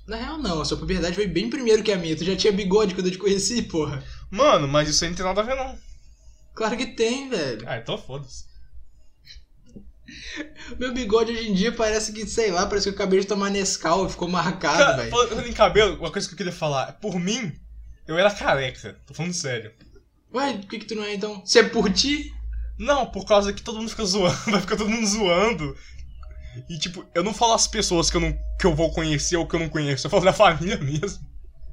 Na 0.08 0.18
real, 0.18 0.38
não. 0.38 0.62
A 0.62 0.66
sua 0.66 0.78
puberdade 0.78 1.16
foi 1.16 1.28
bem 1.28 1.50
primeiro 1.50 1.84
que 1.84 1.92
a 1.92 1.98
minha. 1.98 2.16
Tu 2.16 2.26
já 2.26 2.36
tinha 2.36 2.52
bigode 2.52 2.94
quando 2.94 3.08
eu 3.08 3.12
te 3.12 3.18
conheci, 3.18 3.62
porra. 3.62 4.04
Mano, 4.30 4.68
mas 4.68 4.90
isso 4.90 5.04
aí 5.04 5.10
não 5.10 5.18
tem 5.18 5.26
nada 5.26 5.42
a 5.42 5.44
ver, 5.44 5.56
não. 5.56 5.78
Claro 6.54 6.78
que 6.78 6.88
tem, 6.88 7.30
velho. 7.30 7.64
Ah, 7.68 7.78
então 7.78 7.98
foda-se. 7.98 8.46
Meu 10.78 10.94
bigode 10.94 11.32
hoje 11.32 11.50
em 11.50 11.54
dia 11.54 11.72
parece 11.72 12.12
que, 12.12 12.26
sei 12.28 12.52
lá, 12.52 12.66
parece 12.66 12.86
que 12.86 12.90
eu 12.90 12.96
acabei 12.96 13.20
de 13.20 13.28
tomar 13.28 13.50
Nescau 13.50 14.06
e 14.06 14.10
ficou 14.10 14.28
marcado, 14.28 14.98
velho. 15.02 15.12
falando 15.12 15.48
em 15.48 15.54
cabelo, 15.54 15.98
uma 15.98 16.12
coisa 16.12 16.28
que 16.28 16.34
eu 16.34 16.38
queria 16.38 16.52
falar. 16.54 16.94
Por 16.94 17.20
mim, 17.20 17.54
eu 18.08 18.18
era 18.18 18.30
careca. 18.30 19.00
Tô 19.08 19.14
falando 19.14 19.34
sério. 19.34 19.72
Ué, 20.34 20.54
por 20.58 20.68
que, 20.68 20.80
que 20.80 20.86
tu 20.86 20.96
não 20.96 21.04
é 21.04 21.14
então? 21.16 21.42
Se 21.46 21.60
é 21.60 21.64
por 21.64 21.92
ti? 21.92 22.34
Não, 22.78 23.06
por 23.06 23.26
causa 23.26 23.54
que 23.54 23.62
todo 23.62 23.78
mundo 23.78 23.90
fica 23.90 24.04
zoando. 24.06 24.36
Vai 24.52 24.62
ficar 24.62 24.76
todo 24.76 24.90
mundo 24.90 25.06
zoando. 25.08 25.78
E 26.70 26.78
tipo, 26.78 27.06
eu 27.14 27.24
não 27.24 27.34
falo 27.34 27.54
as 27.54 27.68
pessoas 27.68 28.10
que 28.10 28.18
eu, 28.18 28.22
não, 28.22 28.34
que 28.60 28.66
eu 28.66 28.76
vou 28.76 28.92
conhecer 28.92 29.38
ou 29.38 29.48
que 29.48 29.56
eu 29.56 29.60
não 29.60 29.70
conheço. 29.70 30.06
Eu 30.08 30.12
falo 30.12 30.24
da 30.24 30.34
família 30.34 30.78
mesmo. 30.78 31.20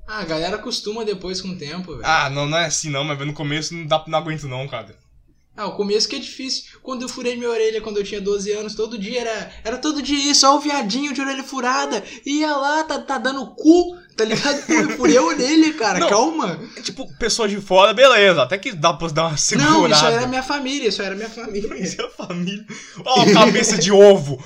Ah, 0.06 0.20
a 0.20 0.24
galera 0.24 0.56
acostuma 0.56 1.04
depois 1.04 1.40
com 1.40 1.48
o 1.50 1.56
tempo, 1.56 1.92
velho. 1.92 2.04
Ah, 2.04 2.28
não, 2.28 2.46
não 2.46 2.58
é 2.58 2.66
assim 2.66 2.90
não, 2.90 3.04
mas 3.04 3.18
no 3.18 3.32
começo 3.32 3.74
não, 3.74 3.86
dá, 3.86 4.02
não 4.06 4.18
aguento 4.18 4.48
não, 4.48 4.66
cara. 4.66 4.94
Ah, 5.56 5.66
o 5.66 5.76
começo 5.76 6.08
que 6.08 6.16
é 6.16 6.18
difícil. 6.18 6.64
Quando 6.82 7.02
eu 7.02 7.08
furei 7.08 7.36
minha 7.36 7.50
orelha 7.50 7.80
quando 7.80 7.98
eu 7.98 8.04
tinha 8.04 8.20
12 8.20 8.50
anos, 8.52 8.74
todo 8.74 8.96
dia 8.98 9.20
era. 9.20 9.52
Era 9.62 9.78
todo 9.78 10.00
dia 10.00 10.30
isso, 10.30 10.46
ó, 10.48 10.56
o 10.56 10.60
viadinho 10.60 11.12
de 11.12 11.20
orelha 11.20 11.44
furada. 11.44 12.02
Ia 12.24 12.56
lá, 12.56 12.84
tá, 12.84 12.98
tá 12.98 13.18
dando 13.18 13.46
cu, 13.54 13.96
tá 14.16 14.24
ligado? 14.24 14.62
Pô, 14.66 14.72
eu 14.72 14.90
furei 14.96 15.16
a 15.18 15.22
orelha, 15.22 15.74
cara, 15.74 15.98
Não. 15.98 16.08
calma. 16.08 16.58
É, 16.76 16.80
tipo, 16.80 17.06
pessoas 17.18 17.50
de 17.50 17.60
fora, 17.60 17.92
beleza. 17.92 18.42
Até 18.42 18.56
que 18.56 18.72
dá 18.72 18.94
pra 18.94 19.08
dar 19.08 19.26
uma 19.28 19.36
segurada. 19.36 19.74
Não, 19.74 19.86
isso 19.86 20.06
era 20.06 20.26
minha 20.26 20.42
família, 20.42 20.88
isso 20.88 21.02
era 21.02 21.14
minha 21.14 21.28
família. 21.30 21.76
Isso 21.76 22.00
é 22.00 22.04
a 22.06 22.10
família. 22.10 22.64
Ó, 23.04 23.20
a 23.20 23.32
cabeça 23.32 23.76
de 23.76 23.92
ovo. 23.92 24.42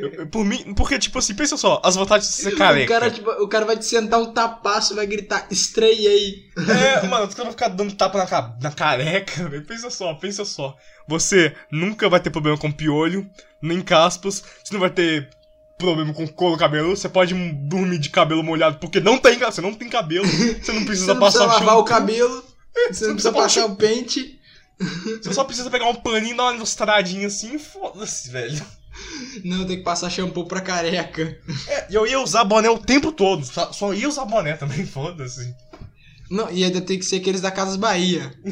Eu- 0.00 0.26
Por 0.26 0.44
mim, 0.44 0.74
porque, 0.74 0.98
tipo 0.98 1.18
assim, 1.18 1.34
pensa 1.34 1.56
só, 1.56 1.80
as 1.84 1.96
vantagens 1.96 2.28
de 2.28 2.42
ser 2.42 2.54
O 2.54 2.56
careca. 2.56 2.88
cara, 2.92 3.10
tipo, 3.10 3.30
o 3.30 3.48
cara 3.48 3.64
vai 3.64 3.76
te 3.76 3.84
sentar 3.84 4.20
um 4.20 4.32
tapaço 4.32 4.92
e 4.92 4.96
vai 4.96 5.06
gritar, 5.06 5.46
estreiei. 5.50 6.46
É, 6.56 7.06
mano, 7.06 7.26
os 7.26 7.34
caras 7.34 7.44
vão 7.44 7.52
ficar 7.52 7.68
dando 7.68 7.94
tapa 7.94 8.18
na, 8.18 8.56
na 8.60 8.70
careca, 8.72 9.46
velho. 9.48 9.64
Pensa 9.64 9.90
só, 9.90 10.14
pensa 10.14 10.44
só. 10.44 10.76
Você 11.08 11.54
nunca 11.70 12.08
vai 12.08 12.20
ter 12.20 12.30
problema 12.30 12.56
com 12.58 12.70
piolho, 12.70 13.28
nem 13.60 13.80
caspas, 13.80 14.42
você 14.62 14.72
não 14.72 14.80
vai 14.80 14.90
ter 14.90 15.28
problema 15.78 16.14
com 16.14 16.26
couro 16.28 16.56
cabeludo, 16.56 16.96
você 16.96 17.08
pode 17.08 17.34
dormir 17.34 17.98
de 17.98 18.08
cabelo 18.08 18.42
molhado 18.42 18.78
porque 18.78 19.00
não 19.00 19.18
tem, 19.18 19.36
você 19.38 19.60
não 19.60 19.74
tem 19.74 19.88
cabelo, 19.88 20.24
você 20.26 20.70
não 20.72 20.84
precisa 20.84 21.06
Você 21.12 21.14
não 21.14 21.20
passar 21.20 21.46
precisa 21.48 21.64
lavar 21.64 21.74
o 21.74 21.78
shampoo, 21.78 21.84
cabelo, 21.84 22.44
você 22.90 23.06
não 23.06 23.14
precisa 23.14 23.32
passar 23.32 23.66
o 23.66 23.74
pente. 23.76 24.38
Você 25.22 25.32
só 25.32 25.44
precisa 25.44 25.70
pegar 25.70 25.86
um 25.88 25.94
paninho 25.94 26.36
dar 26.36 26.44
uma 26.44 26.54
ilustradinha 26.54 27.28
assim, 27.28 27.54
e 27.54 27.58
foda-se, 27.58 28.30
velho. 28.30 28.60
Não, 29.44 29.64
tem 29.64 29.78
que 29.78 29.82
passar 29.82 30.10
shampoo 30.10 30.46
pra 30.46 30.60
careca. 30.60 31.38
É, 31.66 31.86
eu 31.90 32.06
ia 32.06 32.20
usar 32.20 32.44
boné 32.44 32.68
o 32.68 32.78
tempo 32.78 33.12
todo, 33.12 33.44
só, 33.44 33.94
ia 33.94 34.08
usar 34.08 34.24
boné 34.24 34.54
também, 34.56 34.84
foda-se. 34.86 35.54
Não, 36.30 36.50
e 36.50 36.64
ainda 36.64 36.80
tem 36.80 36.98
que 36.98 37.04
ser 37.04 37.16
aqueles 37.16 37.40
da 37.40 37.50
Casas 37.50 37.76
Bahia. 37.76 38.32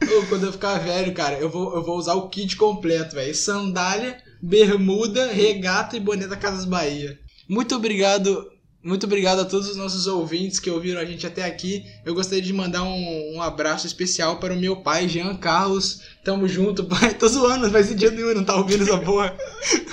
Ô, 0.00 0.26
quando 0.28 0.46
eu 0.46 0.52
ficar 0.52 0.78
velho, 0.78 1.12
cara, 1.12 1.36
eu 1.38 1.50
vou, 1.50 1.74
eu 1.74 1.82
vou 1.82 1.96
usar 1.96 2.14
o 2.14 2.28
kit 2.28 2.56
completo, 2.56 3.16
velho. 3.16 3.34
Sandália, 3.34 4.18
bermuda, 4.40 5.32
regata 5.32 5.96
e 5.96 6.00
boné 6.00 6.26
da 6.26 6.36
Casas 6.36 6.64
Bahia. 6.64 7.18
Muito 7.48 7.74
obrigado, 7.74 8.50
muito 8.88 9.04
obrigado 9.04 9.40
a 9.40 9.44
todos 9.44 9.68
os 9.68 9.76
nossos 9.76 10.06
ouvintes 10.06 10.58
que 10.58 10.70
ouviram 10.70 10.98
a 10.98 11.04
gente 11.04 11.26
até 11.26 11.44
aqui. 11.44 11.84
Eu 12.06 12.14
gostaria 12.14 12.42
de 12.42 12.54
mandar 12.54 12.82
um, 12.84 13.34
um 13.34 13.42
abraço 13.42 13.86
especial 13.86 14.38
para 14.38 14.54
o 14.54 14.58
meu 14.58 14.76
pai, 14.76 15.06
Jean 15.06 15.36
Carlos. 15.36 16.00
Tamo 16.24 16.48
junto, 16.48 16.86
pai. 16.86 17.12
Tô 17.20 17.28
zoando, 17.28 17.66
não 17.66 17.70
faz 17.70 17.86
sentido 17.86 18.16
nenhum, 18.16 18.32
não 18.32 18.44
tá 18.44 18.56
ouvindo 18.56 18.84
essa 18.84 18.98
porra. 18.98 19.36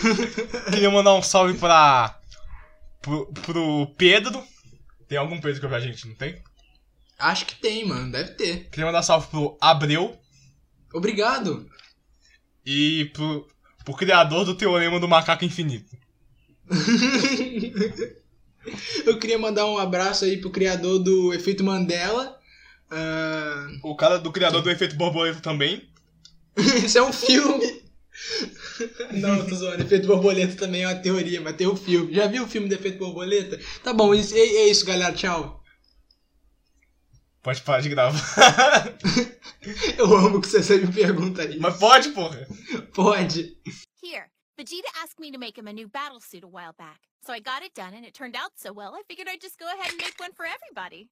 Queria 0.71 0.89
mandar 0.89 1.13
um 1.13 1.21
salve 1.21 1.59
pra. 1.59 2.17
pro, 3.01 3.27
pro 3.33 3.87
Pedro. 3.97 4.41
Tem 5.09 5.17
algum 5.17 5.41
Pedro 5.41 5.59
que 5.59 5.65
eu 5.65 5.69
vi 5.69 5.75
a 5.75 5.79
gente, 5.81 6.07
não 6.07 6.15
tem? 6.15 6.41
Acho 7.19 7.45
que 7.45 7.55
tem, 7.55 7.85
mano. 7.85 8.09
Deve 8.09 8.31
ter. 8.31 8.69
Queria 8.69 8.85
mandar 8.85 9.03
salve 9.03 9.27
pro 9.27 9.57
Abreu 9.59 10.17
Obrigado. 10.93 11.69
e 12.65 13.11
pro, 13.13 13.45
pro 13.83 13.93
criador 13.93 14.45
do 14.45 14.55
Teorema 14.55 15.01
do 15.01 15.07
Macaco 15.07 15.43
Infinito. 15.43 15.97
Eu 19.05 19.19
queria 19.19 19.37
mandar 19.37 19.65
um 19.65 19.77
abraço 19.77 20.25
aí 20.25 20.37
pro 20.37 20.49
criador 20.49 20.99
do 20.99 21.33
Efeito 21.33 21.63
Mandela. 21.63 22.37
Ah, 22.89 23.67
O 23.83 23.95
cara 23.95 24.17
do 24.17 24.31
criador 24.31 24.61
do 24.61 24.69
Efeito 24.69 24.95
Borboleta 24.95 25.39
também. 25.39 25.87
Isso 26.85 26.97
é 26.97 27.01
um 27.03 27.13
filme. 27.13 27.83
Não, 29.11 29.45
tô 29.45 29.55
zoando. 29.55 29.83
Efeito 29.83 30.07
borboleta 30.07 30.55
também 30.55 30.83
é 30.83 30.87
uma 30.87 30.95
teoria, 30.95 31.41
mas 31.41 31.55
tem 31.55 31.67
o 31.67 31.75
filme. 31.75 32.13
Já 32.13 32.27
viu 32.27 32.43
o 32.43 32.47
filme 32.47 32.67
do 32.67 32.75
Efeito 32.75 32.97
Borboleta? 32.97 33.59
Tá 33.83 33.93
bom, 33.93 34.13
é, 34.13 34.19
é 34.19 34.69
isso, 34.69 34.85
galera. 34.85 35.13
Tchau. 35.13 35.61
Pode 37.43 37.61
parar 37.61 37.81
de 37.81 37.89
gravar. 37.89 38.97
Eu 39.97 40.15
amo 40.15 40.41
que 40.41 40.47
você 40.47 40.63
sempre 40.63 40.91
pergunta 40.91 41.43
isso. 41.45 41.59
Mas 41.59 41.77
pode, 41.77 42.09
porra. 42.09 42.47
Pode. 42.93 43.55
Vegeta 44.57 44.87
asked 45.03 45.19
me 45.19 45.31
to 45.31 45.37
make 45.37 45.57
him 45.57 45.67
a 45.67 45.73
new 45.73 45.87
battle 45.87 46.21
suit 46.21 46.43
a 46.43 46.47
while 46.47 46.73
back. 46.77 47.01
So 47.25 47.33
I 47.33 47.39
got 47.39 47.63
it 47.63 47.73
done 47.73 47.93
and 47.93 48.05
it 48.05 48.13
turned 48.13 48.35
out 48.35 48.51
so 48.55 48.71
well, 48.71 48.95
I 48.95 49.01
figured 49.07 49.27
I'd 49.29 49.41
just 49.41 49.59
go 49.59 49.67
ahead 49.67 49.91
and 49.91 49.97
make 49.97 50.17
one 50.17 50.31
for 50.31 50.45
everybody. 50.45 51.09